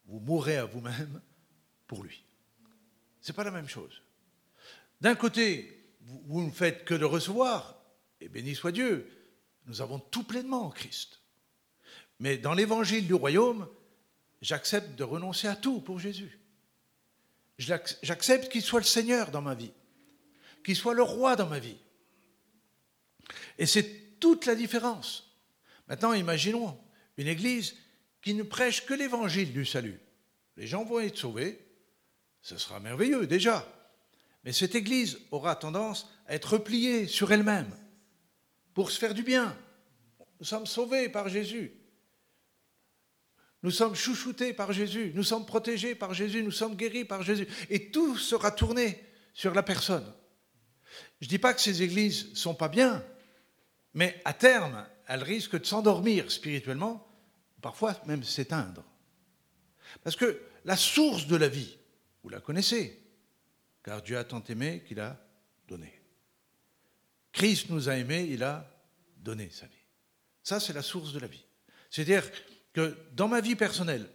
vous 0.06 0.20
mourrez 0.20 0.56
à 0.56 0.64
vous-même 0.64 1.20
pour 1.86 2.02
lui. 2.02 2.24
Ce 3.20 3.30
n'est 3.30 3.36
pas 3.36 3.44
la 3.44 3.50
même 3.50 3.68
chose. 3.68 4.02
D'un 5.00 5.14
côté, 5.14 5.86
vous 6.00 6.42
ne 6.42 6.50
faites 6.50 6.84
que 6.84 6.94
de 6.94 7.04
recevoir, 7.04 7.76
et 8.20 8.28
béni 8.28 8.54
soit 8.54 8.72
Dieu, 8.72 9.10
nous 9.66 9.80
avons 9.80 9.98
tout 9.98 10.24
pleinement 10.24 10.66
en 10.66 10.70
Christ. 10.70 11.20
Mais 12.18 12.38
dans 12.38 12.54
l'évangile 12.54 13.06
du 13.06 13.14
royaume, 13.14 13.68
j'accepte 14.42 14.94
de 14.96 15.04
renoncer 15.04 15.48
à 15.48 15.56
tout 15.56 15.80
pour 15.80 15.98
Jésus. 15.98 16.38
J'accepte 17.58 18.50
qu'il 18.50 18.62
soit 18.62 18.80
le 18.80 18.86
Seigneur 18.86 19.30
dans 19.30 19.42
ma 19.42 19.54
vie, 19.54 19.72
qu'il 20.64 20.76
soit 20.76 20.94
le 20.94 21.02
roi 21.02 21.36
dans 21.36 21.48
ma 21.48 21.58
vie. 21.58 21.78
Et 23.58 23.66
c'est 23.66 24.18
toute 24.18 24.46
la 24.46 24.54
différence. 24.54 25.36
Maintenant, 25.88 26.12
imaginons 26.12 26.78
une 27.16 27.26
église 27.26 27.76
qui 28.22 28.34
ne 28.34 28.42
prêche 28.42 28.84
que 28.86 28.94
l'évangile 28.94 29.52
du 29.52 29.64
salut. 29.64 29.98
Les 30.56 30.66
gens 30.66 30.84
vont 30.84 31.00
être 31.00 31.16
sauvés, 31.16 31.58
ce 32.42 32.56
sera 32.58 32.80
merveilleux 32.80 33.26
déjà. 33.26 33.66
Mais 34.44 34.52
cette 34.52 34.74
église 34.74 35.18
aura 35.30 35.56
tendance 35.56 36.10
à 36.26 36.34
être 36.34 36.54
repliée 36.54 37.06
sur 37.06 37.32
elle-même 37.32 37.70
pour 38.74 38.90
se 38.90 38.98
faire 38.98 39.14
du 39.14 39.22
bien. 39.22 39.56
Nous 40.38 40.46
sommes 40.46 40.66
sauvés 40.66 41.08
par 41.08 41.28
Jésus. 41.28 41.72
Nous 43.62 43.70
sommes 43.70 43.94
chouchoutés 43.94 44.54
par 44.54 44.72
Jésus, 44.72 45.12
nous 45.14 45.22
sommes 45.22 45.44
protégés 45.44 45.94
par 45.94 46.14
Jésus, 46.14 46.42
nous 46.42 46.50
sommes 46.50 46.76
guéris 46.76 47.04
par 47.04 47.22
Jésus. 47.22 47.46
Et 47.68 47.90
tout 47.90 48.16
sera 48.16 48.50
tourné 48.50 49.04
sur 49.34 49.52
la 49.52 49.62
personne. 49.62 50.10
Je 51.20 51.26
ne 51.26 51.30
dis 51.30 51.38
pas 51.38 51.52
que 51.52 51.60
ces 51.60 51.82
églises 51.82 52.30
ne 52.30 52.34
sont 52.34 52.54
pas 52.54 52.68
bien, 52.68 53.04
mais 53.94 54.20
à 54.24 54.32
terme, 54.32 54.86
elles 55.06 55.22
risquent 55.22 55.60
de 55.60 55.66
s'endormir 55.66 56.30
spirituellement, 56.30 57.06
parfois 57.60 58.00
même 58.06 58.24
s'éteindre. 58.24 58.84
Parce 60.02 60.16
que 60.16 60.40
la 60.64 60.76
source 60.76 61.26
de 61.26 61.36
la 61.36 61.48
vie, 61.48 61.76
vous 62.22 62.30
la 62.30 62.40
connaissez, 62.40 63.02
car 63.82 64.02
Dieu 64.02 64.16
a 64.16 64.24
tant 64.24 64.42
aimé 64.44 64.82
qu'il 64.86 65.00
a 65.00 65.20
donné. 65.68 66.00
Christ 67.32 67.68
nous 67.70 67.88
a 67.88 67.96
aimés, 67.96 68.26
il 68.30 68.42
a 68.42 68.70
donné 69.18 69.50
sa 69.50 69.66
vie. 69.66 69.74
Ça, 70.42 70.58
c'est 70.58 70.72
la 70.72 70.82
source 70.82 71.12
de 71.12 71.18
la 71.18 71.26
vie. 71.26 71.44
C'est-à-dire 71.90 72.28
que 72.72 72.96
dans 73.12 73.28
ma 73.28 73.40
vie 73.40 73.56
personnelle, 73.56 74.08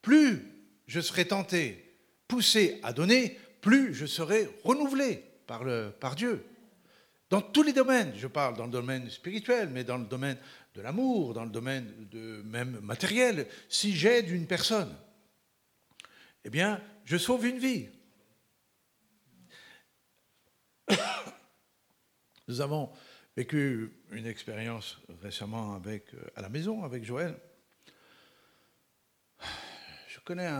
plus 0.00 0.42
je 0.86 1.00
serai 1.00 1.26
tenté, 1.26 1.98
poussé 2.26 2.80
à 2.82 2.92
donner, 2.92 3.38
plus 3.60 3.94
je 3.94 4.06
serai 4.06 4.48
renouvelé 4.64 5.31
par, 5.52 5.64
le, 5.64 5.92
par 6.00 6.16
Dieu. 6.16 6.46
Dans 7.28 7.42
tous 7.42 7.62
les 7.62 7.74
domaines, 7.74 8.14
je 8.16 8.26
parle 8.26 8.56
dans 8.56 8.64
le 8.64 8.70
domaine 8.70 9.10
spirituel, 9.10 9.68
mais 9.68 9.84
dans 9.84 9.98
le 9.98 10.06
domaine 10.06 10.38
de 10.74 10.80
l'amour, 10.80 11.34
dans 11.34 11.44
le 11.44 11.50
domaine 11.50 12.08
de 12.10 12.40
même 12.46 12.80
matériel, 12.80 13.46
si 13.68 13.94
j'aide 13.94 14.30
une 14.30 14.46
personne, 14.46 14.96
eh 16.46 16.48
bien, 16.48 16.80
je 17.04 17.18
sauve 17.18 17.44
une 17.44 17.58
vie. 17.58 17.90
Nous 22.48 22.62
avons 22.62 22.90
vécu 23.36 23.92
une 24.10 24.26
expérience 24.26 25.00
récemment 25.22 25.82
euh, 25.86 25.98
à 26.34 26.40
la 26.40 26.48
maison 26.48 26.82
avec 26.82 27.04
Joël 27.04 27.38
connais 30.24 30.50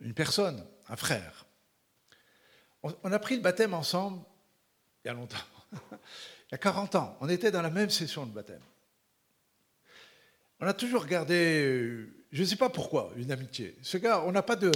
une 0.00 0.14
personne, 0.14 0.66
un 0.88 0.96
frère. 0.96 1.46
On, 2.82 3.12
a 3.12 3.18
pris 3.18 3.36
le 3.36 3.42
baptême 3.42 3.74
ensemble 3.74 4.22
il 5.04 5.08
y 5.08 5.10
a 5.10 5.14
longtemps, 5.14 5.36
il 5.72 6.52
y 6.52 6.54
a 6.54 6.58
40 6.58 6.94
ans. 6.94 7.16
On 7.20 7.28
était 7.28 7.50
dans 7.50 7.62
la 7.62 7.70
même 7.70 7.90
session 7.90 8.26
de 8.26 8.32
baptême. 8.32 8.62
On 10.60 10.66
a 10.66 10.74
toujours 10.74 11.06
gardé, 11.06 12.06
je 12.32 12.40
ne 12.40 12.44
sais 12.44 12.56
pas 12.56 12.68
pourquoi, 12.68 13.12
une 13.16 13.32
amitié. 13.32 13.76
Ce 13.82 13.96
gars, 13.96 14.22
on 14.26 14.32
n'a 14.32 14.42
pas 14.42 14.56
de, 14.56 14.70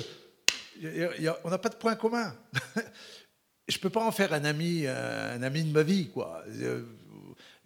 on 1.44 1.50
n'a 1.50 1.58
pas 1.58 1.68
de 1.68 1.76
point 1.76 1.94
commun. 1.94 2.34
je 3.68 3.76
ne 3.76 3.80
peux 3.80 3.90
pas 3.90 4.04
en 4.04 4.12
faire 4.12 4.32
un 4.32 4.44
ami, 4.44 4.86
un 4.86 5.42
ami 5.42 5.62
de 5.64 5.72
ma 5.72 5.82
vie, 5.82 6.10
quoi. 6.10 6.42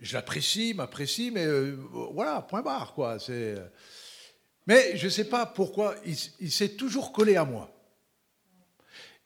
Je 0.00 0.14
l'apprécie, 0.14 0.74
m'apprécie, 0.74 1.30
mais 1.32 1.44
euh, 1.44 1.76
voilà, 2.12 2.42
point 2.42 2.62
barre, 2.62 2.94
quoi. 2.94 3.18
Mais 4.66 4.96
je 4.96 5.04
ne 5.06 5.10
sais 5.10 5.24
pas 5.24 5.46
pourquoi, 5.46 5.94
il, 6.04 6.52
s'est 6.52 6.70
toujours 6.70 7.12
collé 7.12 7.36
à 7.36 7.44
moi. 7.44 7.70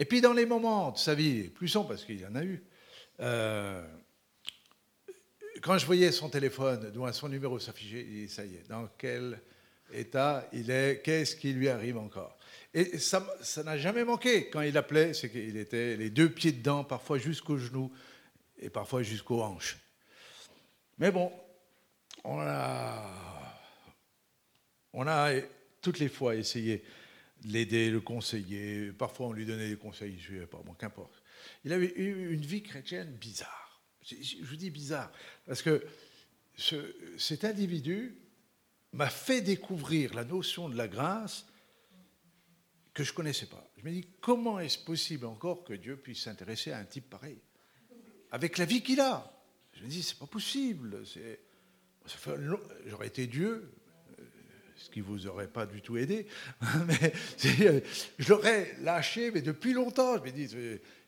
Et 0.02 0.04
puis 0.04 0.20
dans 0.20 0.32
les 0.32 0.46
moments 0.46 0.90
de 0.90 0.98
sa 0.98 1.14
vie 1.14 1.44
plus 1.44 1.68
sombres, 1.68 1.90
parce 1.90 2.04
qu'il 2.04 2.20
y 2.20 2.26
en 2.26 2.34
a 2.34 2.42
eu, 2.42 2.60
euh, 3.20 3.86
quand 5.62 5.78
je 5.78 5.86
voyais 5.86 6.10
son 6.10 6.28
téléphone, 6.28 6.90
dont 6.90 7.12
son 7.12 7.28
numéro 7.28 7.56
dit, 7.56 8.28
ça 8.28 8.44
y 8.44 8.56
est, 8.56 8.68
dans 8.68 8.88
quel 8.98 9.40
état 9.92 10.48
il 10.52 10.72
est, 10.72 11.02
qu'est-ce 11.04 11.36
qui 11.36 11.52
lui 11.52 11.68
arrive 11.68 11.98
encore? 11.98 12.36
Et 12.74 12.98
ça 12.98 13.24
n'a 13.64 13.78
jamais 13.78 14.02
manqué. 14.02 14.50
Quand 14.50 14.62
il 14.62 14.76
appelait, 14.76 15.14
c'est 15.14 15.30
qu'il 15.30 15.56
était 15.56 15.96
les 15.96 16.10
deux 16.10 16.30
pieds 16.30 16.50
dedans, 16.50 16.82
parfois 16.82 17.18
jusqu'aux 17.18 17.58
genoux 17.58 17.92
et 18.58 18.70
parfois 18.70 19.04
jusqu'aux 19.04 19.40
hanches. 19.40 19.78
Mais 20.98 21.12
bon, 21.12 21.30
on 22.24 22.40
a, 22.40 23.04
on 24.94 25.06
a 25.06 25.30
toutes 25.80 26.00
les 26.00 26.08
fois 26.08 26.34
essayé 26.34 26.82
l'aider, 27.44 27.90
le 27.90 28.00
conseiller. 28.00 28.92
Parfois, 28.92 29.28
on 29.28 29.32
lui 29.32 29.46
donnait 29.46 29.68
des 29.68 29.76
conseils, 29.76 30.18
je 30.18 30.34
ne 30.34 30.44
pas, 30.44 30.62
bon, 30.64 30.74
qu'importe. 30.74 31.22
Il 31.64 31.72
avait 31.72 31.92
eu 31.96 32.32
une 32.32 32.44
vie 32.44 32.62
chrétienne 32.62 33.10
bizarre. 33.12 33.80
Je 34.02 34.44
vous 34.44 34.56
dis 34.56 34.70
bizarre, 34.70 35.12
parce 35.46 35.62
que 35.62 35.84
ce, 36.56 36.94
cet 37.16 37.44
individu 37.44 38.16
m'a 38.92 39.08
fait 39.08 39.40
découvrir 39.40 40.14
la 40.14 40.24
notion 40.24 40.68
de 40.68 40.76
la 40.76 40.88
grâce 40.88 41.46
que 42.94 43.04
je 43.04 43.12
ne 43.12 43.16
connaissais 43.16 43.46
pas. 43.46 43.66
Je 43.78 43.84
me 43.84 43.90
dis, 43.90 44.06
comment 44.20 44.58
est-ce 44.58 44.78
possible 44.78 45.26
encore 45.26 45.64
que 45.64 45.72
Dieu 45.72 45.96
puisse 45.96 46.22
s'intéresser 46.22 46.72
à 46.72 46.78
un 46.78 46.84
type 46.84 47.08
pareil 47.08 47.38
Avec 48.30 48.58
la 48.58 48.64
vie 48.64 48.82
qu'il 48.82 49.00
a? 49.00 49.32
Je 49.74 49.82
me 49.84 49.88
dis, 49.88 50.02
c'est 50.02 50.18
pas 50.18 50.26
possible. 50.26 51.02
J'aurais 52.86 53.06
été 53.06 53.26
Dieu, 53.26 53.72
ce 54.82 54.90
qui 54.90 55.00
ne 55.00 55.04
vous 55.04 55.26
aurait 55.26 55.48
pas 55.48 55.66
du 55.66 55.80
tout 55.80 55.96
aidé. 55.96 56.26
mais 56.86 57.12
je 57.38 58.28
l'aurais 58.28 58.76
lâché, 58.80 59.30
mais 59.30 59.42
depuis 59.42 59.72
longtemps. 59.72 60.18
Je 60.18 60.22
me 60.22 60.30
dis, 60.30 60.48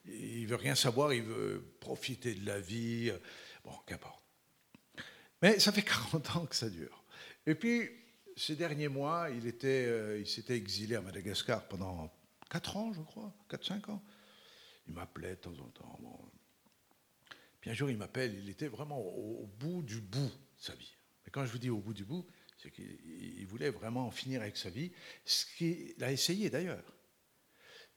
il 0.07 0.47
veut 0.47 0.57
rien 0.57 0.75
savoir, 0.75 1.13
il 1.13 1.23
veut 1.23 1.63
profiter 1.81 2.35
de 2.35 2.47
la 2.47 2.61
vie. 2.61 3.13
Bon, 3.65 3.73
qu'importe. 3.87 4.23
Mais 5.43 5.59
ça 5.59 5.73
fait 5.73 5.83
40 6.13 6.37
ans 6.37 6.47
que 6.47 6.57
ça 6.57 6.71
dure. 6.71 7.05
Et 7.47 7.55
puis, 7.55 7.91
ces 8.37 8.57
derniers 8.57 8.89
mois, 8.89 9.29
il, 9.31 9.47
était, 9.47 9.87
euh, 9.87 10.19
il 10.19 10.27
s'était 10.27 10.57
exilé 10.57 10.97
à 10.97 11.01
Madagascar 11.01 11.67
pendant 11.69 12.13
4 12.51 12.77
ans, 12.77 12.93
je 12.93 13.01
crois, 13.03 13.33
4-5 13.51 13.91
ans. 13.91 14.03
Il 14.87 14.95
m'appelait 14.95 15.31
de 15.31 15.35
temps 15.37 15.59
en 15.59 15.69
temps. 15.71 16.31
Puis 17.61 17.71
un 17.71 17.75
jour, 17.75 17.91
il 17.91 17.97
m'appelle, 17.97 18.35
il 18.39 18.51
était 18.51 18.69
vraiment 18.69 18.99
au, 19.01 19.47
bout 19.59 19.83
du 19.83 20.01
bout 20.01 20.21
de 20.21 20.63
sa 20.63 20.75
vie. 20.75 20.95
Mais 21.25 21.31
quand 21.31 21.47
je 21.47 21.53
vous 21.53 21.59
dis 21.59 21.71
au 21.71 21.79
bout 21.79 21.95
du 21.95 22.05
bout, 22.05 22.27
c'est 22.77 23.45
voulait 23.45 23.71
vraiment 23.71 24.07
en 24.07 24.11
finir 24.11 24.41
avec 24.43 24.57
sa 24.57 24.71
vie, 24.71 24.91
ce 25.25 25.47
qu'il 25.57 26.03
a 26.03 26.11
essayé 26.11 26.51
d'ailleurs. 26.51 26.85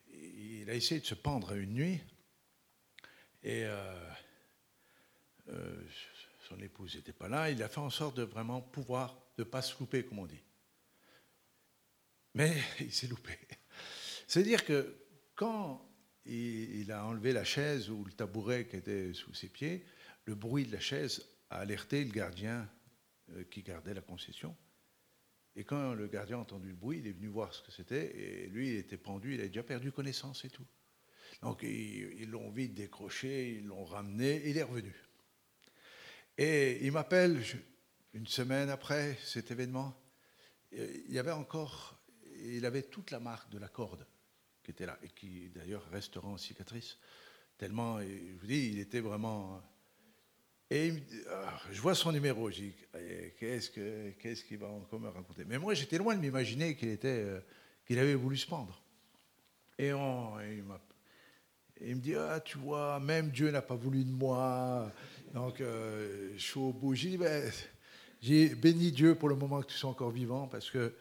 Il 0.10 0.69
a 0.69 0.73
essayé 0.73 0.99
de 0.99 1.06
se 1.06 1.15
pendre 1.15 1.53
une 1.53 1.73
nuit, 1.73 2.01
et 3.43 3.65
euh, 3.65 4.10
euh, 5.49 5.82
son 6.47 6.60
épouse 6.60 6.95
n'était 6.95 7.13
pas 7.13 7.30
là, 7.30 7.49
il 7.49 7.62
a 7.63 7.69
fait 7.69 7.80
en 7.80 7.89
sorte 7.89 8.17
de 8.17 8.23
vraiment 8.23 8.62
pouvoir, 8.62 9.17
ne 9.38 9.43
pas 9.43 9.62
se 9.62 9.77
louper, 9.80 10.03
comme 10.03 10.19
on 10.19 10.25
dit. 10.25 10.43
Mais 12.34 12.56
il 12.80 12.93
s'est 12.93 13.08
loupé. 13.08 13.38
C'est-à-dire 14.27 14.65
que 14.65 14.95
quand 15.36 15.84
il 16.25 16.91
a 16.91 17.06
enlevé 17.06 17.32
la 17.32 17.45
chaise 17.45 17.89
ou 17.89 18.03
le 18.03 18.12
tabouret 18.12 18.67
qui 18.67 18.75
était 18.75 19.13
sous 19.13 19.34
ses 19.34 19.47
pieds, 19.47 19.86
le 20.25 20.36
bruit 20.36 20.65
de 20.65 20.73
la 20.73 20.80
chaise 20.80 21.25
a 21.49 21.60
alerté 21.60 22.03
le 22.03 22.12
gardien 22.12 22.69
qui 23.49 23.63
gardait 23.63 23.93
la 23.93 24.01
concession. 24.01 24.55
Et 25.55 25.63
quand 25.63 25.93
le 25.93 26.07
gardien 26.07 26.37
a 26.37 26.41
entendu 26.41 26.69
le 26.69 26.75
bruit, 26.75 26.99
il 26.99 27.07
est 27.07 27.13
venu 27.13 27.27
voir 27.27 27.53
ce 27.53 27.63
que 27.63 27.71
c'était, 27.71 28.15
et 28.15 28.47
lui, 28.47 28.69
il 28.69 28.75
était 28.75 28.97
pendu, 28.97 29.33
il 29.33 29.39
avait 29.39 29.49
déjà 29.49 29.63
perdu 29.63 29.91
connaissance 29.91 30.45
et 30.45 30.49
tout. 30.49 30.65
Donc 31.41 31.63
ils 31.63 32.29
l'ont 32.29 32.51
vite 32.51 32.73
décroché, 32.73 33.55
ils 33.55 33.65
l'ont 33.65 33.85
ramené, 33.85 34.47
il 34.49 34.57
est 34.57 34.63
revenu. 34.63 34.93
Et 36.37 36.85
il 36.85 36.91
m'appelle 36.91 37.43
une 38.13 38.27
semaine 38.27 38.69
après 38.69 39.17
cet 39.23 39.49
événement. 39.51 39.99
Il 40.71 41.11
y 41.11 41.19
avait 41.19 41.31
encore, 41.31 41.99
il 42.39 42.65
avait 42.65 42.83
toute 42.83 43.11
la 43.11 43.19
marque 43.19 43.49
de 43.49 43.57
la 43.57 43.67
corde 43.67 44.05
qui 44.63 44.71
était 44.71 44.85
là, 44.85 44.99
et 45.01 45.09
qui 45.09 45.49
d'ailleurs 45.49 45.89
restera 45.89 46.27
en 46.27 46.37
cicatrice. 46.37 46.97
Tellement, 47.57 47.99
je 47.99 48.35
vous 48.39 48.47
dis, 48.47 48.69
il 48.69 48.79
était 48.79 48.99
vraiment 48.99 49.63
et 50.69 50.93
ah, 51.30 51.60
je 51.71 51.80
vois 51.80 51.95
son 51.95 52.12
numéro, 52.12 52.49
je 52.51 52.56
dis, 52.56 52.73
eh, 52.99 53.34
qu'est-ce 53.39 54.43
qu'il 54.43 54.58
va 54.58 54.67
encore 54.67 54.99
me 54.99 55.08
raconter? 55.08 55.43
Mais 55.45 55.58
moi, 55.58 55.73
j'étais 55.73 55.97
loin 55.97 56.13
de 56.15 56.19
m'imaginer 56.19 56.75
qu'il 56.75 56.97
euh, 57.06 57.39
qu'il 57.86 57.97
avait 57.99 58.15
voulu 58.15 58.36
se 58.36 58.45
pendre. 58.45 58.82
Et, 59.80 59.93
on, 59.93 60.34
il, 61.80 61.95
me 61.95 62.01
dit, 62.01 62.15
ah, 62.15 62.41
tu 62.41 62.58
vois, 62.58 62.99
même 62.99 63.30
Dieu 63.30 63.49
n'a 63.49 63.62
pas 63.62 63.75
voulu 63.75 64.03
de 64.03 64.12
moi. 64.12 64.91
Donc, 65.34 65.62
euh, 65.62 66.34
je 66.36 66.43
suis 66.43 66.60
au 66.60 66.73
bout. 66.73 66.95
J'ai 66.95 67.12
dit, 67.12 67.17
ben, 67.17 67.49
j'ai 68.21 68.49
béni 68.53 68.91
Dieu 68.91 69.15
pour 69.15 69.30
le 69.30 69.36
moment 69.36 69.62
que 69.62 69.67
tu 69.67 69.77
sois 69.77 69.89
encore 69.89 70.12
vivant, 70.12 70.47
parce 70.47 70.69
que 70.69 70.93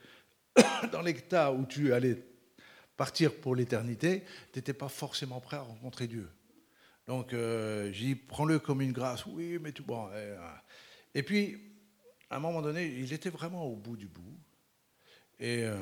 dans 0.93 1.01
l'état 1.01 1.51
où 1.51 1.65
tu 1.65 1.91
allais 1.91 2.17
partir 2.95 3.35
pour 3.35 3.53
l'éternité, 3.53 4.23
tu 4.53 4.59
n'étais 4.59 4.73
pas 4.73 4.87
forcément 4.87 5.41
prêt 5.41 5.57
à 5.57 5.61
rencontrer 5.61 6.07
Dieu. 6.07 6.29
Donc, 7.07 7.33
euh, 7.33 7.91
j'ai 7.93 8.07
dit, 8.07 8.15
prends-le 8.15 8.59
comme 8.59 8.81
une 8.81 8.91
grâce. 8.91 9.25
Oui, 9.25 9.57
mais 9.61 9.71
tout 9.71 9.83
bon. 9.83 10.09
Et, 11.15 11.23
puis, 11.23 11.57
à 12.29 12.35
un 12.35 12.39
moment 12.39 12.61
donné, 12.61 12.85
il 12.85 13.11
était 13.13 13.29
vraiment 13.29 13.65
au 13.65 13.75
bout 13.75 13.95
du 13.95 14.07
bout. 14.07 14.37
Et, 15.39 15.63
euh, 15.63 15.77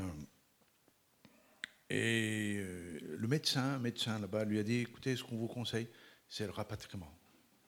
et 1.90 2.58
euh, 2.58 3.00
le 3.18 3.28
médecin, 3.28 3.80
médecin 3.80 4.20
là-bas, 4.20 4.46
lui 4.46 4.60
a 4.60 4.64
dit, 4.64 4.82
écoutez, 4.82 5.16
ce 5.16 5.24
qu'on 5.24 5.38
vous 5.38 5.48
conseille, 5.48 5.88
c'est 6.30 6.46
le 6.46 6.52
rapatriement. 6.52 7.12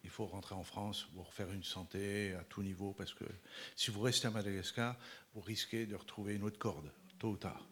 Il 0.03 0.09
faut 0.11 0.27
rentrer 0.27 0.55
en 0.55 0.63
France 0.63 1.07
pour 1.15 1.27
refaire 1.27 1.51
une 1.51 1.63
santé 1.63 2.33
à 2.33 2.43
tout 2.43 2.61
niveau, 2.61 2.93
parce 2.93 3.13
que 3.13 3.25
si 3.75 3.89
vous 3.89 4.01
restez 4.01 4.27
à 4.27 4.31
Madagascar, 4.31 4.95
vous 5.33 5.41
risquez 5.41 5.85
de 5.85 5.95
retrouver 5.95 6.35
une 6.35 6.43
autre 6.43 6.59
corde, 6.59 6.91
tôt 7.19 7.31
ou 7.31 7.37
tard. 7.37 7.67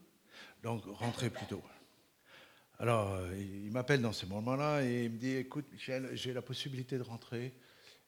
Donc, 0.63 0.83
rentrez 0.85 1.29
plus 1.29 1.45
tôt. 1.45 1.63
Alors, 2.79 3.13
euh, 3.13 3.33
il 3.37 3.71
m'appelle 3.71 4.01
dans 4.01 4.11
ces 4.11 4.25
moments-là 4.25 4.83
et 4.83 5.05
il 5.05 5.11
me 5.11 5.17
dit 5.17 5.35
Écoute, 5.35 5.65
Michel, 5.71 6.09
j'ai 6.13 6.33
la 6.33 6.41
possibilité 6.41 6.97
de 6.97 7.03
rentrer, 7.03 7.53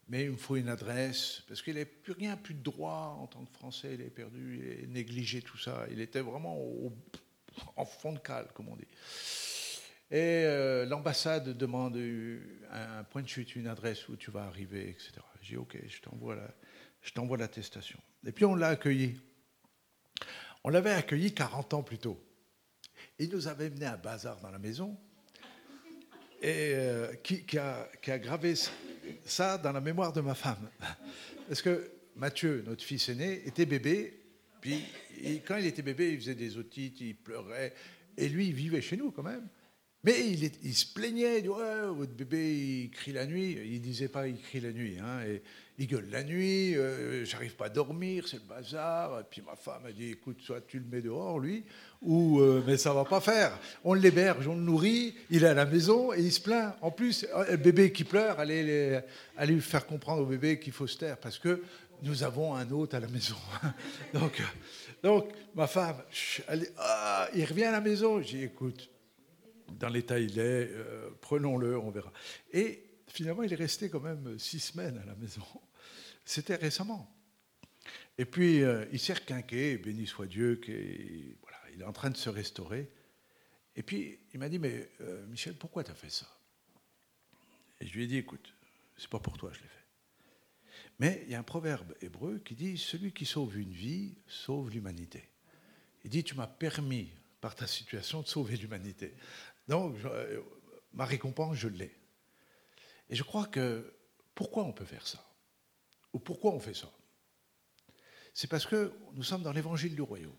mais 0.10 0.26
il 0.26 0.32
me 0.32 0.38
faut 0.38 0.58
une 0.58 0.68
adresse, 0.68 1.44
parce 1.48 1.62
qu'il 1.62 1.74
n'avait 1.76 1.86
plus 1.86 2.12
rien, 2.12 2.36
plus 2.36 2.54
de 2.54 2.62
droit 2.62 3.18
en 3.20 3.28
tant 3.28 3.46
que 3.46 3.52
Français, 3.54 3.94
il 3.94 4.02
est 4.02 4.10
perdu, 4.10 4.60
il 4.60 4.84
est 4.84 4.88
négligé 4.88 5.42
tout 5.42 5.58
ça. 5.58 5.86
Il 5.90 6.02
était 6.02 6.20
vraiment 6.20 6.60
en 7.78 7.86
fond 7.86 8.12
de 8.12 8.20
cale, 8.20 8.48
comme 8.54 8.68
on 8.68 8.76
dit. 8.76 8.88
Et 10.12 10.44
euh, 10.46 10.86
l'ambassade 10.86 11.58
demande 11.58 11.98
un, 12.72 13.04
point 13.06 13.22
de 13.22 13.28
chute, 13.28 13.56
une 13.56 13.68
adresse 13.68 14.10
où 14.10 14.18
tu 14.18 14.32
vas 14.32 14.44
arriver, 14.44 14.90
etc. 14.90 15.14
J'ai 15.42 15.56
dit 15.56 15.58
Ok, 15.58 15.78
je 15.88 17.12
t'envoie 17.14 17.38
l'attestation. 17.38 18.00
et 18.26 18.34
puis 18.34 18.44
on 18.44 18.56
l'a 18.56 18.70
accueilli. 18.70 19.18
On 20.66 20.70
l'avait 20.70 20.92
accueilli 20.92 21.34
40 21.34 21.74
ans 21.74 21.84
plus 21.84 22.00
tôt. 22.00 22.22
Il 23.20 23.30
nous 23.30 23.48
avait 23.48 23.70
mené 23.70 23.86
un 23.86 23.98
bazar 23.98 24.40
dans 24.40 24.52
la 24.52 24.60
maison 24.60 24.96
et 26.42 26.74
euh, 26.76 27.14
qui, 27.24 27.58
a, 27.58 27.90
gravé 28.20 28.54
ça 29.26 29.58
dans 29.58 29.72
la 29.72 29.82
mémoire 29.82 30.14
de 30.14 30.22
ma 30.22 30.36
femme. 30.36 30.70
Parce 31.48 31.62
que 31.62 31.90
Mathieu, 32.16 32.64
notre 32.66 32.84
fils 32.84 33.10
aîné, 33.10 33.48
était 33.48 33.66
bébé, 33.66 34.20
puis 34.62 34.84
quand 35.48 35.58
il 35.58 35.66
était 35.66 35.82
bébé, 35.82 36.14
il 36.14 36.20
faisait 36.20 36.36
des 36.36 36.58
otites, 36.58 37.02
il 37.02 37.16
pleurait, 37.16 37.74
et 38.16 38.30
lui, 38.30 38.48
il 38.48 38.54
vivait 38.54 38.82
chez 38.82 38.98
nous 38.98 39.12
quand 39.12 39.24
même. 39.24 39.48
Mais 40.08 40.26
il, 40.26 40.74
se 40.74 40.86
plaignait, 40.86 41.40
il 41.40 41.42
disait, 41.42 41.54
ouais, 41.54 41.88
votre 41.88 42.14
bébé, 42.14 42.56
il 42.86 42.92
crie 42.92 43.12
la 43.12 43.26
nuit. 43.26 43.58
Il 43.66 43.82
disait 43.82 44.08
pas, 44.08 44.26
il 44.26 44.40
crie 44.40 44.62
la 44.62 44.72
nuit. 44.72 44.96
Hein, 45.02 45.20
il 45.78 45.86
gueule 45.86 46.08
la 46.10 46.24
nuit, 46.24 46.78
euh, 46.78 47.26
j'arrive 47.26 47.58
pas 47.58 47.66
à 47.66 47.70
dormir, 47.70 48.26
c'est 48.26 48.38
le 48.38 48.44
bazar. 48.44 49.20
Et 49.20 49.24
puis 49.30 49.42
ma 49.46 49.58
femme 49.58 49.86
a 49.86 49.92
dit, 49.92 50.12
écoute, 50.12 50.38
soit 50.42 50.62
tu 50.66 50.80
le 50.80 50.86
mets 50.86 51.02
dehors, 51.02 51.40
lui, 51.40 51.66
ou 52.02 52.40
euh, 52.40 52.64
mais 52.66 52.78
ça 52.78 52.94
va 52.94 53.04
pas 53.04 53.20
faire. 53.20 53.60
On 53.84 53.94
l'héberge, 53.94 54.48
on 54.48 54.56
le 54.56 54.62
nourrit, 54.62 55.14
il 55.30 55.44
est 55.44 55.48
à 55.48 55.54
la 55.54 55.66
maison 55.66 56.14
et 56.14 56.22
il 56.22 56.32
se 56.32 56.40
plaint. 56.40 56.74
En 56.80 56.90
plus, 56.90 57.28
euh, 57.36 57.52
le 57.52 57.58
bébé 57.58 57.92
qui 57.92 58.06
pleure, 58.06 58.40
allez, 58.40 59.02
allez 59.36 59.56
lui 59.56 59.62
faire 59.62 59.86
comprendre 59.86 60.22
au 60.22 60.26
bébé 60.26 60.58
qu'il 60.58 60.72
faut 60.72 60.88
se 60.88 60.98
taire 60.98 61.18
parce 61.18 61.38
que 61.38 61.62
nous 62.02 62.24
avons 62.24 62.56
un 62.56 62.72
hôte 62.72 62.94
à 62.94 63.02
la 63.02 63.10
maison. 63.10 63.36
donc, 64.14 64.42
donc, 65.04 65.34
ma 65.54 65.68
femme, 65.68 65.98
ah, 66.78 67.28
il 67.36 67.44
revient 67.44 67.66
à 67.66 67.72
la 67.72 67.82
maison. 67.82 68.22
J'ai 68.22 68.44
écoute, 68.44 68.90
dans 69.72 69.90
l'état 69.90 70.20
il 70.20 70.40
est, 70.40 70.70
euh, 70.72 71.10
prenons-le, 71.22 71.78
on 71.78 71.92
verra. 71.92 72.12
Et 72.52 72.84
finalement, 73.08 73.44
il 73.44 73.52
est 73.52 73.58
resté 73.58 73.90
quand 73.90 74.00
même 74.00 74.38
six 74.40 74.60
semaines 74.60 74.98
à 74.98 75.06
la 75.06 75.16
maison. 75.16 75.46
C'était 76.26 76.56
récemment. 76.56 77.14
Et 78.18 78.26
puis, 78.26 78.64
euh, 78.64 78.86
il 78.92 79.00
s'est 79.00 79.14
requinqué, 79.14 79.78
béni 79.78 80.08
soit 80.08 80.26
Dieu, 80.26 80.60
il 80.68 81.82
est 81.82 81.86
en 81.86 81.94
train 81.94 82.10
de 82.10 82.18
se 82.18 82.30
restaurer. 82.30 82.90
Et 83.76 83.84
puis, 83.84 84.20
il 84.34 84.40
m'a 84.40 84.50
dit, 84.50 84.58
mais 84.58 84.90
euh, 85.02 85.26
Michel, 85.28 85.56
pourquoi 85.56 85.84
tu 85.84 85.92
as 85.92 85.96
fait 85.96 86.10
ça? 86.10 86.28
Et 87.80 87.86
je 87.86 87.94
lui 87.94 88.04
ai 88.04 88.08
dit, 88.08 88.18
écoute, 88.18 88.54
c'est 88.98 89.10
pas 89.10 89.20
pour 89.20 89.38
toi, 89.38 89.52
je 89.54 89.60
l'ai 89.60 89.68
fait. 89.68 89.74
Mais 91.00 91.24
il 91.26 91.32
y 91.32 91.36
a 91.36 91.40
un 91.40 91.44
proverbe 91.44 91.94
hébreu 92.02 92.40
qui 92.40 92.56
dit, 92.56 92.78
celui 92.78 93.12
qui 93.14 93.26
sauve 93.26 93.58
une 93.58 93.72
vie 93.72 94.16
sauve 94.28 94.72
l'humanité. 94.72 95.30
Il 96.04 96.10
dit, 96.10 96.24
tu 96.24 96.34
m'as 96.34 96.48
permis, 96.48 97.12
par 97.40 97.56
ta 97.56 97.68
situation, 97.68 98.22
de 98.22 98.28
sauver 98.28 98.58
l'humanité. 98.58 99.14
Donc, 99.68 99.96
ma 100.94 101.06
récompense, 101.06 101.56
je 101.56 101.68
l'ai. 101.68 101.96
Et 103.10 103.16
je 103.16 103.24
crois 103.24 103.46
que 103.46 103.94
pourquoi 104.36 104.64
on 104.64 104.74
peut 104.74 104.86
faire 104.86 105.08
ça? 105.08 105.24
Ou 106.14 106.20
pourquoi 106.20 106.52
on 106.52 106.60
fait 106.60 106.74
ça? 106.74 106.92
C'est 108.34 108.48
parce 108.48 108.66
que 108.66 108.94
nous 109.14 109.24
sommes 109.24 109.42
dans 109.42 109.52
l'évangile 109.52 109.96
du 109.96 110.02
royaume. 110.02 110.32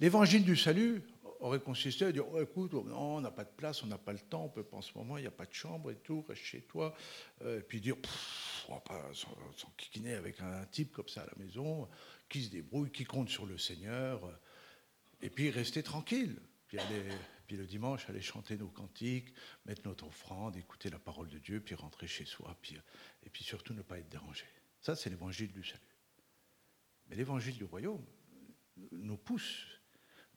L'évangile 0.00 0.44
du 0.44 0.56
salut 0.56 1.02
aurait 1.40 1.60
consisté 1.60 2.06
à 2.06 2.12
dire 2.12 2.26
oh, 2.30 2.40
écoute, 2.40 2.74
on 2.74 3.20
n'a 3.20 3.30
pas 3.30 3.44
de 3.44 3.50
place, 3.50 3.82
on 3.82 3.86
n'a 3.86 3.98
pas 3.98 4.12
le 4.12 4.18
temps, 4.18 4.44
on 4.44 4.48
peut 4.48 4.64
pas 4.64 4.78
en 4.78 4.82
ce 4.82 4.96
moment, 4.96 5.18
il 5.18 5.22
n'y 5.22 5.26
a 5.26 5.32
pas 5.32 5.46
de 5.46 5.52
chambre 5.52 5.90
et 5.90 5.96
tout, 5.96 6.24
reste 6.28 6.42
chez 6.42 6.62
toi. 6.62 6.94
Euh, 7.42 7.58
et 7.58 7.62
puis 7.62 7.80
dire 7.80 7.96
on 8.68 8.74
va 8.74 8.80
pas 8.80 9.10
avec 10.16 10.40
un 10.40 10.64
type 10.66 10.92
comme 10.92 11.08
ça 11.08 11.22
à 11.22 11.26
la 11.26 11.44
maison, 11.44 11.88
qui 12.28 12.44
se 12.44 12.50
débrouille, 12.50 12.90
qui 12.90 13.04
compte 13.04 13.28
sur 13.28 13.46
le 13.46 13.58
Seigneur, 13.58 14.20
et 15.20 15.30
puis 15.30 15.50
rester 15.50 15.82
tranquille. 15.82 16.38
Puis, 16.76 17.16
puis 17.46 17.56
le 17.56 17.66
dimanche, 17.66 18.08
aller 18.08 18.22
chanter 18.22 18.56
nos 18.56 18.68
cantiques, 18.68 19.32
mettre 19.66 19.82
notre 19.86 20.06
offrande, 20.06 20.56
écouter 20.56 20.90
la 20.90 20.98
parole 20.98 21.28
de 21.28 21.38
Dieu, 21.38 21.60
puis 21.60 21.74
rentrer 21.74 22.06
chez 22.06 22.24
soi, 22.24 22.56
puis, 22.62 22.76
et 23.22 23.30
puis 23.30 23.44
surtout 23.44 23.74
ne 23.74 23.82
pas 23.82 23.98
être 23.98 24.08
dérangé. 24.08 24.46
Ça, 24.80 24.96
c'est 24.96 25.10
l'évangile 25.10 25.52
du 25.52 25.62
salut. 25.62 25.80
Mais 27.08 27.16
l'évangile 27.16 27.56
du 27.56 27.64
royaume 27.64 28.04
nous 28.92 29.16
pousse 29.16 29.66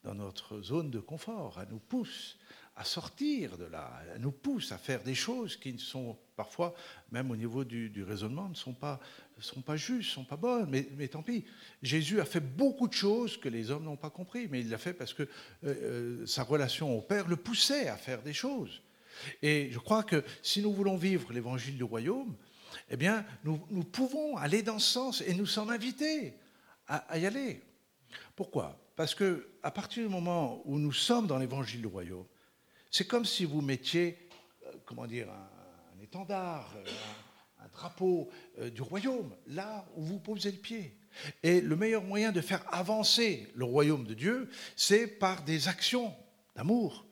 dans 0.04 0.14
notre 0.14 0.60
zone 0.62 0.90
de 0.90 1.00
confort, 1.00 1.58
elle 1.60 1.68
nous 1.68 1.80
pousse 1.80 2.38
à 2.78 2.84
sortir 2.84 3.58
de 3.58 3.64
là, 3.64 3.90
elle 4.14 4.20
nous 4.20 4.30
pousse 4.30 4.70
à 4.70 4.78
faire 4.78 5.02
des 5.02 5.16
choses 5.16 5.56
qui 5.56 5.72
ne 5.72 5.78
sont 5.78 6.16
parfois, 6.36 6.72
même 7.10 7.28
au 7.32 7.36
niveau 7.36 7.64
du, 7.64 8.04
raisonnement, 8.04 8.48
ne 8.48 8.54
sont 8.54 8.72
pas, 8.72 9.00
sont 9.40 9.62
pas 9.62 9.76
justes, 9.76 10.10
ne 10.10 10.14
sont 10.14 10.24
pas 10.24 10.36
bonnes, 10.36 10.68
mais, 10.70 10.88
mais, 10.96 11.08
tant 11.08 11.24
pis. 11.24 11.44
Jésus 11.82 12.20
a 12.20 12.24
fait 12.24 12.38
beaucoup 12.38 12.86
de 12.86 12.92
choses 12.92 13.36
que 13.36 13.48
les 13.48 13.72
hommes 13.72 13.82
n'ont 13.82 13.96
pas 13.96 14.10
compris, 14.10 14.46
mais 14.48 14.60
il 14.60 14.70
l'a 14.70 14.78
fait 14.78 14.92
parce 14.92 15.12
que 15.12 15.24
euh, 15.24 15.26
euh, 15.64 16.26
sa 16.26 16.44
relation 16.44 16.96
au 16.96 17.02
Père 17.02 17.26
le 17.26 17.34
poussait 17.34 17.88
à 17.88 17.96
faire 17.96 18.22
des 18.22 18.32
choses. 18.32 18.80
Et 19.42 19.70
je 19.72 19.78
crois 19.80 20.04
que 20.04 20.22
si 20.40 20.62
nous 20.62 20.72
voulons 20.72 20.96
vivre 20.96 21.32
l'évangile 21.32 21.76
du 21.76 21.82
royaume, 21.82 22.36
eh 22.90 22.96
bien, 22.96 23.26
nous, 23.42 23.60
nous, 23.70 23.82
pouvons 23.82 24.36
aller 24.36 24.62
dans 24.62 24.78
ce 24.78 24.92
sens 24.92 25.20
et 25.22 25.34
nous 25.34 25.46
sommes 25.46 25.70
invités 25.70 26.34
à, 26.86 26.98
à 26.98 27.18
y 27.18 27.26
aller. 27.26 27.60
Pourquoi? 28.36 28.78
Parce 28.94 29.16
que 29.16 29.48
à 29.64 29.72
partir 29.72 30.04
du 30.04 30.08
moment 30.08 30.62
où 30.64 30.78
nous 30.78 30.92
sommes 30.92 31.26
dans 31.26 31.38
l'évangile 31.38 31.80
du 31.80 31.88
royaume, 31.88 32.24
c'est 32.90 33.06
comme 33.06 33.24
si 33.24 33.44
vous 33.44 33.60
mettiez, 33.60 34.28
euh, 34.66 34.72
comment 34.84 35.06
dire, 35.06 35.28
un, 35.30 36.02
étendard, 36.02 36.72
euh, 36.76 36.90
un, 37.60 37.68
drapeau 37.68 38.30
euh, 38.58 38.70
du 38.70 38.82
royaume, 38.82 39.34
là 39.46 39.86
où 39.96 40.02
vous 40.02 40.18
posez 40.18 40.50
le 40.50 40.58
pied. 40.58 40.96
Et 41.42 41.60
le 41.60 41.76
meilleur 41.76 42.02
moyen 42.02 42.32
de 42.32 42.40
faire 42.40 42.64
avancer 42.72 43.48
le 43.54 43.64
royaume 43.64 44.04
de 44.04 44.14
Dieu, 44.14 44.48
c'est 44.76 45.06
par 45.06 45.42
des 45.42 45.68
actions 45.68 46.14
d'amour, 46.54 47.04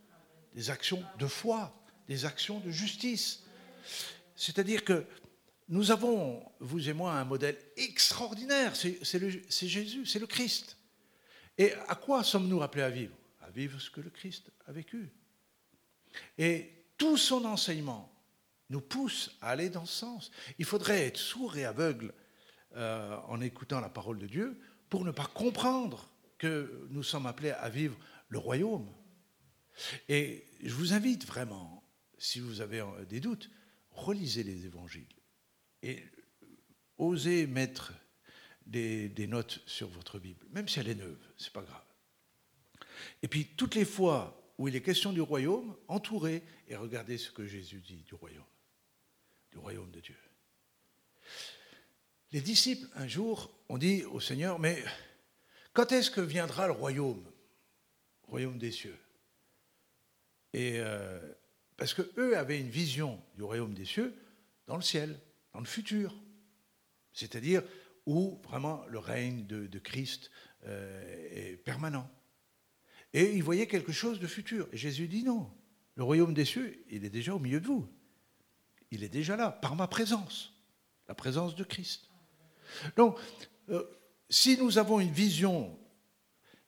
des 0.54 0.70
actions 0.70 1.02
de 1.18 1.26
foi, 1.26 1.74
des 2.08 2.24
actions 2.24 2.60
de 2.60 2.70
justice. 2.70 3.42
C'est-à-dire 4.34 4.84
que 4.84 5.04
nous 5.68 5.90
avons, 5.90 6.42
vous 6.60 6.88
et 6.88 6.92
moi, 6.92 7.12
un 7.14 7.24
modèle 7.24 7.58
extraordinaire, 7.76 8.76
c'est 8.76 9.68
Jésus, 9.68 10.06
c'est 10.06 10.18
le 10.20 10.26
Christ. 10.26 10.76
Et 11.58 11.72
à 11.88 11.94
quoi 11.94 12.22
sommes-nous 12.22 12.62
appelés 12.62 12.84
à 12.84 12.90
vivre? 12.90 13.16
À 13.40 13.50
vivre 13.50 13.80
ce 13.80 13.90
que 13.90 14.00
le 14.00 14.10
Christ 14.10 14.50
a 14.66 14.72
vécu. 14.72 15.10
Et 16.38 16.72
tout 16.98 17.16
son 17.16 17.44
enseignement 17.44 18.12
nous 18.70 18.80
pousse 18.80 19.36
à 19.40 19.50
aller 19.50 19.70
dans 19.70 19.86
ce 19.86 19.96
sens. 19.98 20.30
Il 20.58 20.64
faudrait 20.64 21.06
être 21.06 21.18
sourd 21.18 21.56
et 21.56 21.64
aveugle 21.64 22.12
euh, 22.76 23.16
en 23.28 23.40
écoutant 23.40 23.80
la 23.80 23.88
parole 23.88 24.18
de 24.18 24.26
Dieu 24.26 24.60
pour 24.88 25.04
ne 25.04 25.10
pas 25.10 25.26
comprendre 25.26 26.10
que 26.38 26.86
nous 26.90 27.02
sommes 27.02 27.26
appelés 27.26 27.50
à 27.50 27.68
vivre 27.68 27.96
le 28.28 28.38
royaume. 28.38 28.88
Et 30.08 30.44
je 30.62 30.72
vous 30.72 30.92
invite 30.92 31.26
vraiment, 31.26 31.84
si 32.18 32.40
vous 32.40 32.60
avez 32.60 32.80
euh, 32.80 33.04
des 33.04 33.20
doutes, 33.20 33.50
relisez 33.90 34.42
les 34.42 34.66
évangiles 34.66 35.06
et 35.82 36.04
osez 36.98 37.46
mettre 37.46 37.92
des, 38.66 39.08
des 39.08 39.26
notes 39.26 39.60
sur 39.66 39.88
votre 39.88 40.18
Bible, 40.18 40.44
même 40.50 40.68
si 40.68 40.80
elle 40.80 40.88
est 40.88 40.94
neuve, 40.94 41.18
c'est 41.36 41.52
pas 41.52 41.62
grave. 41.62 41.84
Et 43.22 43.28
puis 43.28 43.46
toutes 43.56 43.74
les 43.74 43.84
fois 43.84 44.45
où 44.58 44.68
il 44.68 44.76
est 44.76 44.82
question 44.82 45.12
du 45.12 45.20
royaume, 45.20 45.76
entouré, 45.88 46.42
et 46.68 46.76
regardez 46.76 47.18
ce 47.18 47.30
que 47.30 47.46
Jésus 47.46 47.80
dit 47.80 48.02
du 48.06 48.14
royaume, 48.14 48.44
du 49.52 49.58
royaume 49.58 49.90
de 49.90 50.00
Dieu. 50.00 50.16
Les 52.32 52.40
disciples, 52.40 52.88
un 52.94 53.06
jour, 53.06 53.50
ont 53.68 53.78
dit 53.78 54.04
au 54.04 54.20
Seigneur, 54.20 54.58
mais 54.58 54.82
quand 55.72 55.92
est-ce 55.92 56.10
que 56.10 56.20
viendra 56.20 56.66
le 56.66 56.72
royaume, 56.72 57.22
le 58.24 58.30
royaume 58.30 58.58
des 58.58 58.72
cieux? 58.72 58.98
Euh, 60.54 61.20
parce 61.76 61.92
que 61.92 62.10
eux 62.16 62.36
avaient 62.36 62.58
une 62.58 62.70
vision 62.70 63.22
du 63.34 63.42
royaume 63.42 63.74
des 63.74 63.84
cieux 63.84 64.14
dans 64.66 64.76
le 64.76 64.82
ciel, 64.82 65.18
dans 65.52 65.60
le 65.60 65.66
futur, 65.66 66.14
c'est-à-dire 67.12 67.62
où 68.06 68.40
vraiment 68.44 68.84
le 68.86 68.98
règne 68.98 69.46
de, 69.46 69.78
Christ 69.78 70.30
euh, 70.64 71.52
est 71.52 71.56
permanent. 71.56 72.10
Et 73.12 73.34
il 73.34 73.42
voyait 73.42 73.66
quelque 73.66 73.92
chose 73.92 74.20
de 74.20 74.26
futur. 74.26 74.68
Et 74.72 74.76
Jésus 74.76 75.08
dit 75.08 75.24
non, 75.24 75.50
le 75.94 76.04
royaume 76.04 76.34
des 76.34 76.44
cieux, 76.44 76.84
il 76.90 77.04
est 77.04 77.10
déjà 77.10 77.34
au 77.34 77.38
milieu 77.38 77.60
de 77.60 77.66
vous. 77.66 77.88
Il 78.90 79.02
est 79.02 79.08
déjà 79.08 79.36
là, 79.36 79.50
par 79.50 79.74
ma 79.74 79.88
présence, 79.88 80.54
la 81.08 81.14
présence 81.14 81.56
de 81.56 81.64
Christ. 81.64 82.08
Donc, 82.96 83.18
euh, 83.70 83.84
si 84.28 84.58
nous 84.58 84.78
avons 84.78 85.00
une 85.00 85.10
vision, 85.10 85.78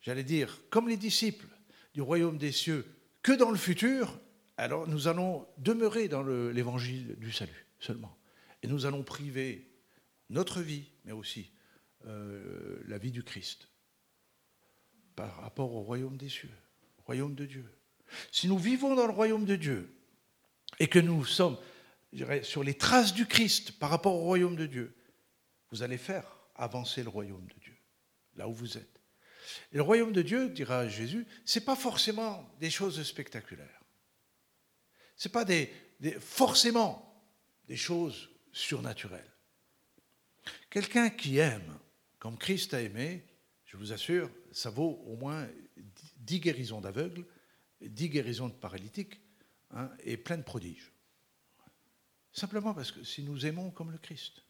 j'allais 0.00 0.24
dire, 0.24 0.58
comme 0.70 0.88
les 0.88 0.96
disciples 0.96 1.48
du 1.94 2.02
royaume 2.02 2.38
des 2.38 2.52
cieux, 2.52 2.86
que 3.22 3.32
dans 3.32 3.50
le 3.50 3.56
futur, 3.56 4.18
alors 4.56 4.88
nous 4.88 5.06
allons 5.06 5.46
demeurer 5.58 6.08
dans 6.08 6.22
l'évangile 6.22 7.16
du 7.18 7.32
salut 7.32 7.66
seulement. 7.78 8.16
Et 8.62 8.66
nous 8.66 8.86
allons 8.86 9.02
priver 9.02 9.70
notre 10.30 10.60
vie, 10.60 10.90
mais 11.04 11.12
aussi 11.12 11.52
euh, 12.06 12.80
la 12.86 12.98
vie 12.98 13.12
du 13.12 13.22
Christ 13.22 13.68
par 15.18 15.40
rapport 15.40 15.74
au 15.74 15.80
royaume 15.80 16.16
des 16.16 16.28
cieux, 16.28 16.54
au 17.00 17.02
royaume 17.02 17.34
de 17.34 17.44
Dieu. 17.44 17.64
Si 18.30 18.46
nous 18.46 18.56
vivons 18.56 18.94
dans 18.94 19.08
le 19.08 19.12
royaume 19.12 19.46
de 19.46 19.56
Dieu 19.56 19.92
et 20.78 20.86
que 20.86 21.00
nous 21.00 21.24
sommes 21.24 21.58
je 22.12 22.18
dirais, 22.18 22.44
sur 22.44 22.62
les 22.62 22.74
traces 22.74 23.14
du 23.14 23.26
Christ 23.26 23.72
par 23.80 23.90
rapport 23.90 24.14
au 24.14 24.20
royaume 24.20 24.54
de 24.54 24.66
Dieu, 24.66 24.94
vous 25.72 25.82
allez 25.82 25.98
faire 25.98 26.38
avancer 26.54 27.02
le 27.02 27.08
royaume 27.08 27.46
de 27.46 27.60
Dieu, 27.60 27.76
là 28.36 28.48
où 28.48 28.54
vous 28.54 28.78
êtes. 28.78 29.00
Et 29.72 29.76
le 29.76 29.82
royaume 29.82 30.12
de 30.12 30.22
Dieu, 30.22 30.50
dira 30.50 30.86
Jésus, 30.86 31.26
ce 31.44 31.58
n'est 31.58 31.64
pas 31.64 31.74
forcément 31.74 32.48
des 32.60 32.70
choses 32.70 33.02
spectaculaires. 33.02 33.82
Ce 35.16 35.26
n'est 35.26 35.32
pas 35.32 35.44
des, 35.44 35.68
forcément 36.20 37.26
des 37.66 37.76
choses 37.76 38.30
surnaturelles. 38.52 39.34
Quelqu'un 40.70 41.10
qui 41.10 41.38
aime, 41.38 41.76
comme 42.20 42.38
Christ 42.38 42.72
a 42.72 42.80
aimé, 42.80 43.24
je 43.68 43.76
vous 43.76 43.92
assure, 43.92 44.30
ça 44.58 44.70
vaut 44.70 45.00
au 45.06 45.14
moins 45.14 45.48
10 46.16 46.40
guérisons 46.40 46.80
d'aveugles, 46.80 47.24
10 47.80 48.08
guérisons 48.08 48.48
de 48.48 48.54
paralytiques 48.54 49.20
hein, 49.70 49.88
et 50.00 50.16
plein 50.16 50.36
de 50.36 50.42
prodiges. 50.42 50.90
Simplement 52.32 52.74
parce 52.74 52.90
que 52.90 53.04
si 53.04 53.22
nous 53.22 53.46
aimons 53.46 53.70
comme 53.70 53.92
le 53.92 53.98
Christ. 53.98 54.42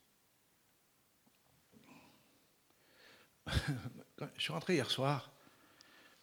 je 3.48 4.40
suis 4.40 4.52
rentré 4.52 4.76
hier 4.76 4.90
soir, 4.90 5.30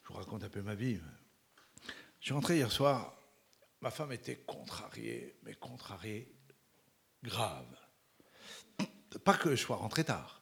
je 0.02 0.08
vous 0.08 0.16
raconte 0.16 0.44
un 0.44 0.50
peu 0.50 0.64
ma 0.64 0.74
vie. 0.74 1.00
Je 2.20 2.26
suis 2.26 2.34
rentré 2.34 2.56
hier 2.56 2.72
soir, 2.72 3.16
ma 3.82 3.92
femme 3.92 4.14
était 4.14 4.38
contrariée, 4.38 5.38
mais 5.44 5.54
contrariée 5.54 6.34
grave. 7.22 7.68
Pas 9.24 9.38
que 9.38 9.52
je 9.52 9.62
sois 9.62 9.76
rentré 9.76 10.04
tard, 10.04 10.42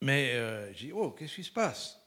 mais 0.00 0.34
euh, 0.34 0.72
j'ai 0.74 0.86
dit, 0.86 0.92
oh, 0.92 1.10
qu'est-ce 1.10 1.34
qui 1.34 1.44
se 1.44 1.52
passe? 1.52 2.00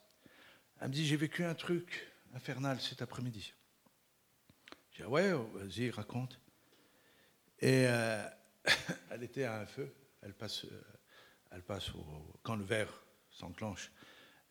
Elle 0.79 0.89
me 0.89 0.93
dit, 0.93 1.05
j'ai 1.05 1.17
vécu 1.17 1.43
un 1.43 1.55
truc 1.55 2.11
infernal 2.33 2.79
cet 2.79 3.01
après-midi. 3.01 3.53
J'ai 4.91 5.03
dit, 5.03 5.09
ouais, 5.09 5.33
oh, 5.33 5.49
vas-y, 5.53 5.89
raconte. 5.89 6.39
Et 7.59 7.85
euh, 7.87 8.27
elle 9.11 9.23
était 9.23 9.43
à 9.43 9.59
un 9.59 9.65
feu, 9.65 9.93
elle 10.21 10.33
passe, 10.33 10.65
euh, 10.65 10.83
elle 11.51 11.63
passe 11.63 11.91
quand 12.43 12.55
le 12.55 12.63
verre 12.63 13.03
s'enclenche, 13.29 13.91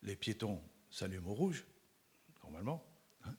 les 0.03 0.17
piétons 0.17 0.63
s'allument 0.91 1.31
au 1.31 1.35
rouge, 1.35 1.65
normalement, 2.43 2.87
hein, 3.25 3.35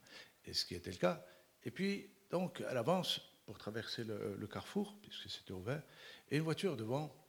et 0.46 0.54
ce 0.54 0.66
qui 0.66 0.76
était 0.76 0.92
le 0.92 0.98
cas. 0.98 1.24
Et 1.64 1.72
puis, 1.72 2.10
donc, 2.30 2.64
elle 2.68 2.78
avance 2.78 3.22
pour 3.46 3.58
traverser 3.58 4.04
le, 4.04 4.36
le 4.36 4.48
carrefour, 4.48 4.98
puisque 5.02 5.30
c'était 5.30 5.52
ouvert, 5.52 5.84
et 6.30 6.38
une 6.38 6.44
voiture 6.44 6.76
devant 6.76 7.21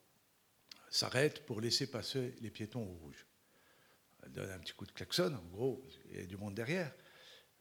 s'arrête 0.93 1.45
pour 1.47 1.61
laisser 1.61 1.91
passer 1.91 2.35
les 2.41 2.51
piétons 2.51 2.83
au 2.83 2.95
rouge. 3.05 3.27
Elle 4.25 4.33
donne 4.33 4.51
un 4.51 4.59
petit 4.59 4.73
coup 4.73 4.87
de 4.87 4.93
klaxon, 4.93 5.35
en 5.35 5.57
gros, 5.57 5.85
il 6.11 6.21
y 6.21 6.23
a 6.23 6.27
du 6.27 6.37
monde 6.37 6.55
derrière. 6.55 6.93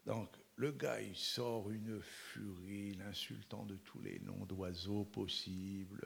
Donc, 0.05 0.29
le 0.57 0.71
gars, 0.71 1.01
il 1.01 1.15
sort 1.15 1.71
une 1.71 2.01
furie, 2.01 2.93
l'insultant 2.93 3.65
de 3.65 3.77
tous 3.77 4.01
les 4.01 4.19
noms 4.19 4.45
d'oiseaux 4.45 5.05
possibles, 5.05 6.03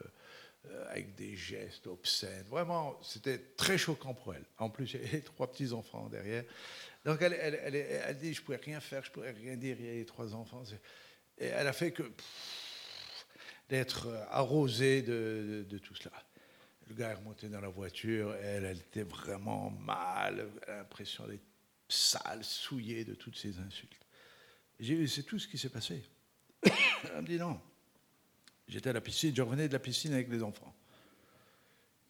euh, 0.65 0.85
avec 0.89 1.15
des 1.15 1.35
gestes 1.35 1.87
obscènes. 1.87 2.45
Vraiment, 2.47 2.97
c'était 3.01 3.39
très 3.57 3.77
choquant 3.77 4.13
pour 4.13 4.33
elle. 4.33 4.45
En 4.57 4.69
plus, 4.69 4.93
il 4.93 5.01
y 5.01 5.05
avait 5.05 5.21
trois 5.21 5.51
petits-enfants 5.51 6.07
derrière. 6.09 6.43
Donc 7.03 7.21
elle, 7.21 8.17
dit, 8.19 8.33
je 8.33 8.41
ne 8.41 8.45
pouvais 8.45 8.57
rien 8.57 8.79
faire, 8.79 9.03
je 9.03 9.09
ne 9.09 9.13
pouvais 9.13 9.31
rien 9.31 9.57
dire, 9.57 9.75
il 9.79 9.85
y 9.85 9.89
avait 9.89 10.05
trois 10.05 10.33
enfants. 10.33 10.63
Et 11.37 11.45
elle 11.45 11.67
a 11.67 11.73
fait 11.73 11.91
que 11.91 12.03
d'être 13.69 14.07
arrosée 14.29 15.01
de, 15.01 15.77
tout 15.83 15.95
cela. 15.95 16.15
Le 16.87 16.93
gars 16.95 17.09
est 17.09 17.15
remonté 17.15 17.49
dans 17.49 17.61
la 17.61 17.69
voiture, 17.69 18.35
elle, 18.35 18.65
elle 18.65 18.77
était 18.77 19.03
vraiment 19.03 19.71
mal, 19.71 20.47
l'impression 20.67 21.25
d'être 21.27 21.41
sale, 21.89 22.43
souillée 22.43 23.03
de 23.03 23.15
toutes 23.15 23.37
ces 23.37 23.57
insultes. 23.59 24.05
J'ai 24.79 24.95
dit, 24.95 25.07
c'est 25.07 25.23
tout 25.23 25.39
ce 25.39 25.47
qui 25.47 25.57
s'est 25.57 25.69
passé. 25.69 26.03
elle 26.63 27.21
me 27.21 27.27
dit 27.27 27.37
non. 27.37 27.59
J'étais 28.67 28.89
à 28.89 28.93
la 28.93 29.01
piscine, 29.01 29.35
je 29.35 29.41
revenais 29.41 29.67
de 29.67 29.73
la 29.73 29.79
piscine 29.79 30.13
avec 30.13 30.29
les 30.29 30.41
enfants. 30.41 30.75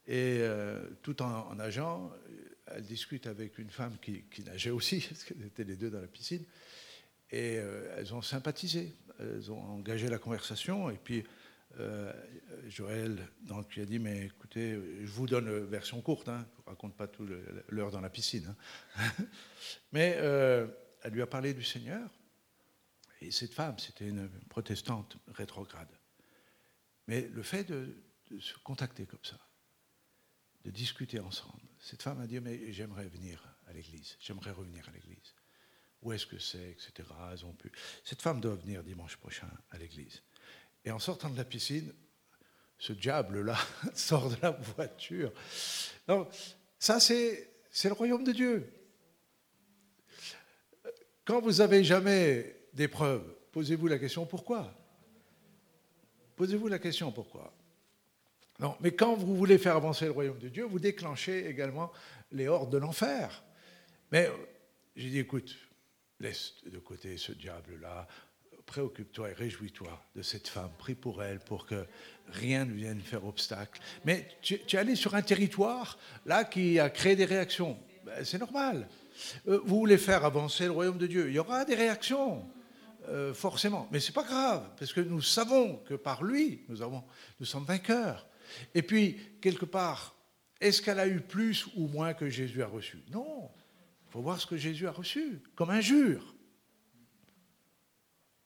Et 0.08 0.38
euh, 0.40 0.88
tout 1.02 1.22
en, 1.22 1.56
nageant, 1.56 2.12
elle 2.68 2.84
discute 2.84 3.28
avec 3.28 3.58
une 3.58 3.70
femme 3.70 3.98
qui, 4.02 4.24
nageait 4.46 4.70
aussi, 4.70 5.00
parce 5.10 5.24
qu'elles 5.24 5.46
étaient 5.46 5.64
les 5.64 5.76
deux 5.76 5.90
dans 5.90 6.02
la 6.02 6.08
piscine. 6.08 6.44
Et 7.32 7.58
euh, 7.58 7.96
elles 7.98 8.14
ont 8.14 8.22
sympathisé, 8.22 8.96
elles 9.20 9.52
ont 9.52 9.60
engagé 9.60 10.08
la 10.10 10.20
conversation. 10.20 10.90
Et 10.90 10.98
puis 10.98 11.24
euh, 11.80 12.14
Joël 12.68 13.28
donc, 13.42 13.74
lui 13.76 13.82
a 13.82 13.86
dit 13.86 14.00
Mais 14.00 14.26
écoutez, 14.26 14.80
je 15.02 15.12
vous 15.12 15.28
donne 15.28 15.50
version 15.66 16.02
courte, 16.02 16.30
hein, 16.30 16.46
je 16.56 16.62
ne 16.62 16.66
raconte 16.70 16.96
pas 16.96 17.08
tout 17.08 17.28
l'heure 17.70 17.92
dans 17.92 18.02
la 18.02 18.10
piscine. 18.10 18.56
Hein. 18.98 19.26
Mais 19.92 20.18
elle 21.06 21.12
lui 21.12 21.22
a 21.22 21.28
parlé 21.28 21.54
du 21.54 21.64
Seigneur. 21.64 22.10
Et 23.22 23.32
cette 23.32 23.54
femme, 23.54 23.78
c'était 23.80 24.08
une 24.08 24.30
protestante 24.50 25.18
rétrograde. 25.28 25.90
Mais 27.08 27.28
le 27.28 27.44
fait 27.44 27.64
de, 27.64 27.96
se 28.40 28.58
contacter 28.60 29.06
comme 29.06 29.24
ça, 29.24 29.40
de 30.64 30.72
discuter 30.72 31.20
ensemble, 31.20 31.62
cette 31.80 32.02
femme 32.02 32.20
a 32.20 32.28
dit, 32.28 32.40
mais 32.40 32.72
j'aimerais 32.74 33.08
venir 33.08 33.44
à 33.68 33.74
l'église, 33.74 34.18
j'aimerais 34.20 34.52
revenir 34.52 34.88
à 34.90 34.92
l'église. 34.92 35.36
Où 36.02 36.12
est-ce 36.12 36.26
que 36.26 36.40
c'est, 36.40 36.72
etc. 36.72 37.08
Ont 37.44 37.54
pu. 37.54 37.72
Cette 38.04 38.22
femme 38.22 38.42
doit 38.42 38.56
venir 38.56 38.84
dimanche 38.84 39.18
prochain 39.18 39.50
à 39.72 39.78
l'église. 39.78 40.22
Et 40.86 40.92
en 40.92 41.00
sortant 41.00 41.30
de 41.30 41.38
la 41.38 41.44
piscine, 41.44 41.92
ce 42.78 42.94
diable-là 42.94 43.58
sort 43.94 44.30
de 44.30 44.38
la 44.42 44.52
voiture. 44.52 45.32
Donc, 46.08 46.30
ça, 46.80 47.00
c'est, 47.00 47.50
c'est 47.72 47.90
le 47.90 47.96
royaume 47.96 48.24
de 48.24 48.32
Dieu. 48.32 48.72
Quand 51.26 51.42
vous 51.42 51.54
n'avez 51.54 51.84
jamais 51.84 52.56
d'épreuve, 52.74 53.24
posez-vous 53.52 53.88
la 53.88 53.98
question 53.98 54.26
pourquoi? 54.26 54.72
Posez-vous 56.36 56.68
la 56.68 56.80
question 56.80 57.12
pourquoi? 57.12 57.52
Non, 58.60 58.78
mais 58.80 58.94
quand 58.94 59.16
vous 59.16 59.36
voulez 59.36 59.58
faire 59.58 59.76
avancer 59.76 60.06
le 60.06 60.12
royaume 60.12 60.38
de 60.38 60.50
Dieu, 60.50 60.66
vous 60.66 60.80
déclenchez 60.80 61.48
également 61.48 61.92
les 62.32 62.48
hordes 62.48 62.72
de 62.72 62.78
l'enfer. 62.78 63.44
Mais 64.12 64.30
j'ai 64.96 65.10
dit, 65.10 65.20
écoute, 65.20 65.58
laisse 66.20 66.54
de 66.66 66.78
côté 66.78 67.18
ce 67.18 67.32
diable-là, 67.32 68.08
préoccupe-toi 68.76 69.30
et 69.30 69.34
réjouis-toi 69.34 70.06
de 70.18 70.22
cette 70.22 70.50
femme, 70.50 70.70
prie 70.78 70.96
pour 70.96 71.24
elle 71.24 71.40
pour 71.40 71.66
que 71.66 71.86
rien 72.28 72.66
ne 72.66 72.74
vienne 72.74 73.00
faire 73.00 73.26
obstacle. 73.26 73.80
Mais 74.04 74.28
tu, 74.42 74.56
es 74.56 74.76
allé 74.76 74.98
sur 74.98 75.16
un 75.16 75.22
territoire 75.22 75.98
là 76.26 76.44
qui 76.44 76.78
a 76.78 76.90
créé 76.90 77.16
des 77.16 77.24
réactions. 77.24 77.80
Ben, 78.06 78.26
c'est 78.26 78.38
normal. 78.38 78.90
Euh, 79.48 79.62
vous 79.64 79.80
voulez 79.80 79.98
faire 79.98 80.26
avancer 80.26 80.66
le 80.66 80.72
royaume 80.72 80.98
de 80.98 81.08
Dieu, 81.08 81.30
il 81.30 81.36
y 81.36 81.40
aura 81.40 81.64
des 81.64 81.76
réactions. 81.76 82.46
Euh, 83.08 83.34
forcément. 83.34 83.88
Mais 83.92 84.02
ce 84.02 84.10
n'est 84.10 84.14
pas 84.14 84.24
grave, 84.24 84.68
parce 84.78 84.92
que 84.92 85.00
nous 85.00 85.22
savons 85.22 85.78
que 85.88 85.94
par 85.94 86.22
lui, 86.22 86.66
nous, 86.68 86.82
avons, 86.82 87.04
nous 87.40 87.46
sommes 87.46 87.64
vainqueurs. 87.64 88.28
Et 88.74 88.82
puis, 88.82 89.18
quelque 89.40 89.64
part, 89.64 90.16
est-ce 90.60 90.82
qu'elle 90.82 91.00
a 91.00 91.08
eu 91.08 91.22
plus 91.22 91.66
ou 91.78 91.88
moins 91.88 92.14
que 92.14 92.30
Jésus 92.30 92.62
a 92.62 92.68
reçu? 92.68 92.98
Non. 93.10 93.50
Il 94.10 94.12
faut 94.12 94.22
voir 94.22 94.42
ce 94.42 94.46
que 94.46 94.58
Jésus 94.58 94.86
a 94.86 94.92
reçu, 94.92 95.40
comme 95.56 95.70
injure. 95.70 96.35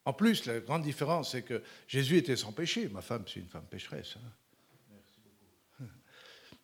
En 0.04 0.12
plus, 0.12 0.46
la 0.46 0.60
grande 0.60 0.82
différence, 0.82 1.32
c'est 1.32 1.42
que 1.42 1.62
Jésus 1.86 2.16
était 2.16 2.36
sans 2.36 2.52
péché. 2.52 2.88
Ma 2.88 3.02
femme, 3.02 3.24
c'est 3.26 3.40
une 3.40 3.48
femme 3.48 3.66
pécheresse. 3.68 4.16
Hein. 4.16 5.86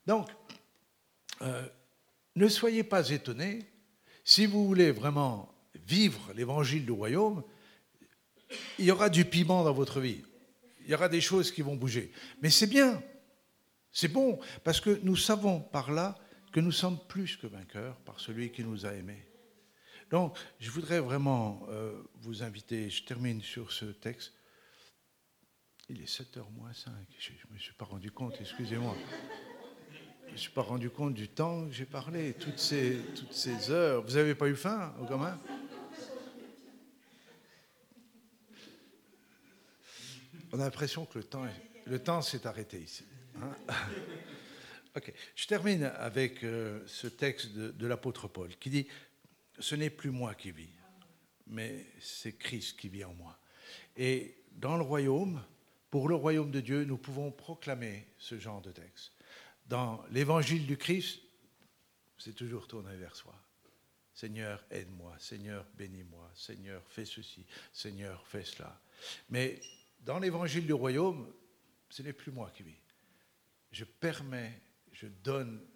Donc, 0.06 0.30
euh, 1.42 1.68
ne 2.36 2.48
soyez 2.48 2.82
pas 2.82 3.10
étonnés. 3.10 3.66
Si 4.24 4.46
vous 4.46 4.66
voulez 4.66 4.90
vraiment 4.90 5.52
vivre 5.86 6.32
l'évangile 6.34 6.84
du 6.84 6.92
royaume, 6.92 7.42
il 8.78 8.86
y 8.86 8.90
aura 8.90 9.08
du 9.08 9.24
piment 9.24 9.64
dans 9.64 9.72
votre 9.72 10.00
vie. 10.00 10.22
Il 10.84 10.90
y 10.90 10.94
aura 10.94 11.08
des 11.08 11.20
choses 11.20 11.50
qui 11.50 11.62
vont 11.62 11.74
bouger. 11.74 12.12
Mais 12.40 12.50
c'est 12.50 12.68
bien. 12.68 13.02
C'est 13.92 14.08
bon. 14.08 14.38
Parce 14.62 14.80
que 14.80 15.00
nous 15.02 15.16
savons 15.16 15.60
par 15.60 15.90
là 15.90 16.16
que 16.52 16.60
nous 16.60 16.72
sommes 16.72 16.98
plus 17.08 17.36
que 17.36 17.46
vainqueurs 17.46 17.96
par 17.96 18.20
celui 18.20 18.50
qui 18.50 18.62
nous 18.62 18.86
a 18.86 18.92
aimés. 18.94 19.26
Donc, 20.10 20.38
je 20.60 20.70
voudrais 20.70 21.00
vraiment 21.00 21.66
euh, 21.68 22.00
vous 22.16 22.42
inviter, 22.42 22.90
je 22.90 23.02
termine 23.02 23.42
sur 23.42 23.72
ce 23.72 23.86
texte. 23.86 24.32
Il 25.88 26.00
est 26.00 26.04
7h 26.04 26.50
moins 26.52 26.72
5. 26.72 26.92
Je 27.18 27.32
ne 27.48 27.54
me 27.54 27.58
suis 27.58 27.74
pas 27.74 27.84
rendu 27.84 28.10
compte, 28.10 28.34
excusez-moi. 28.40 28.96
Je 30.26 30.32
ne 30.32 30.36
suis 30.36 30.50
pas 30.50 30.62
rendu 30.62 30.90
compte 30.90 31.14
du 31.14 31.28
temps 31.28 31.66
que 31.66 31.72
j'ai 31.72 31.86
parlé, 31.86 32.34
toutes 32.34 32.58
ces, 32.58 33.70
heures. 33.70 34.02
Vous 34.02 34.14
n'avez 34.14 34.34
pas 34.34 34.48
eu 34.48 34.56
faim 34.56 34.94
au 35.00 35.06
commun 35.06 35.40
On 40.52 40.60
a 40.60 40.64
l'impression 40.64 41.04
que 41.04 41.18
le 41.18 41.24
temps, 41.24 41.44
le 41.86 41.98
temps 41.98 42.22
s'est 42.22 42.46
arrêté 42.46 42.78
ici. 42.78 43.04
Hein. 43.42 43.54
ok. 44.96 45.12
Je 45.34 45.46
termine 45.46 45.84
avec 45.84 46.44
euh, 46.44 46.82
ce 46.86 47.06
texte 47.06 47.52
de, 47.52 47.86
l'apôtre 47.86 48.28
Paul 48.28 48.54
qui 48.56 48.70
dit 48.70 48.86
Ce 49.58 49.74
n'est 49.74 49.90
plus 49.90 50.10
moi 50.10 50.34
qui 50.34 50.50
vis, 50.50 50.70
mais 51.46 51.86
c'est 52.00 52.36
Christ 52.36 52.78
qui 52.78 52.88
vit 52.88 53.04
en 53.04 53.14
moi. 53.14 53.38
Et 53.96 54.36
dans 54.52 54.76
le 54.76 54.82
royaume, 54.82 55.42
pour 55.90 56.08
le 56.08 56.14
royaume 56.14 56.50
de 56.50 56.60
Dieu, 56.60 56.84
nous 56.84 56.98
pouvons 56.98 57.30
proclamer 57.30 58.06
ce 58.18 58.38
genre 58.38 58.60
de 58.60 58.70
texte. 58.70 59.12
Dans 59.66 60.04
l'évangile 60.10 60.66
du 60.66 60.76
Christ, 60.76 61.20
c'est 62.18 62.34
toujours 62.34 62.66
tourné 62.66 62.94
vers 62.96 63.16
soi. 63.16 63.34
Seigneur, 64.14 64.64
aide-moi. 64.70 65.14
Seigneur, 65.18 65.66
bénis-moi. 65.76 66.30
Seigneur, 66.34 66.82
fais 66.88 67.04
ceci. 67.04 67.44
Seigneur, 67.72 68.26
fais 68.26 68.44
cela. 68.44 68.80
Mais 69.28 69.60
dans 70.00 70.18
l'évangile 70.18 70.66
du 70.66 70.72
royaume, 70.72 71.30
ce 71.90 72.02
n'est 72.02 72.12
plus 72.12 72.32
moi 72.32 72.50
qui 72.54 72.62
vis. 72.62 72.80
Je 73.72 73.84
permets, 73.84 74.60
je 74.92 75.06
donne 75.06 75.60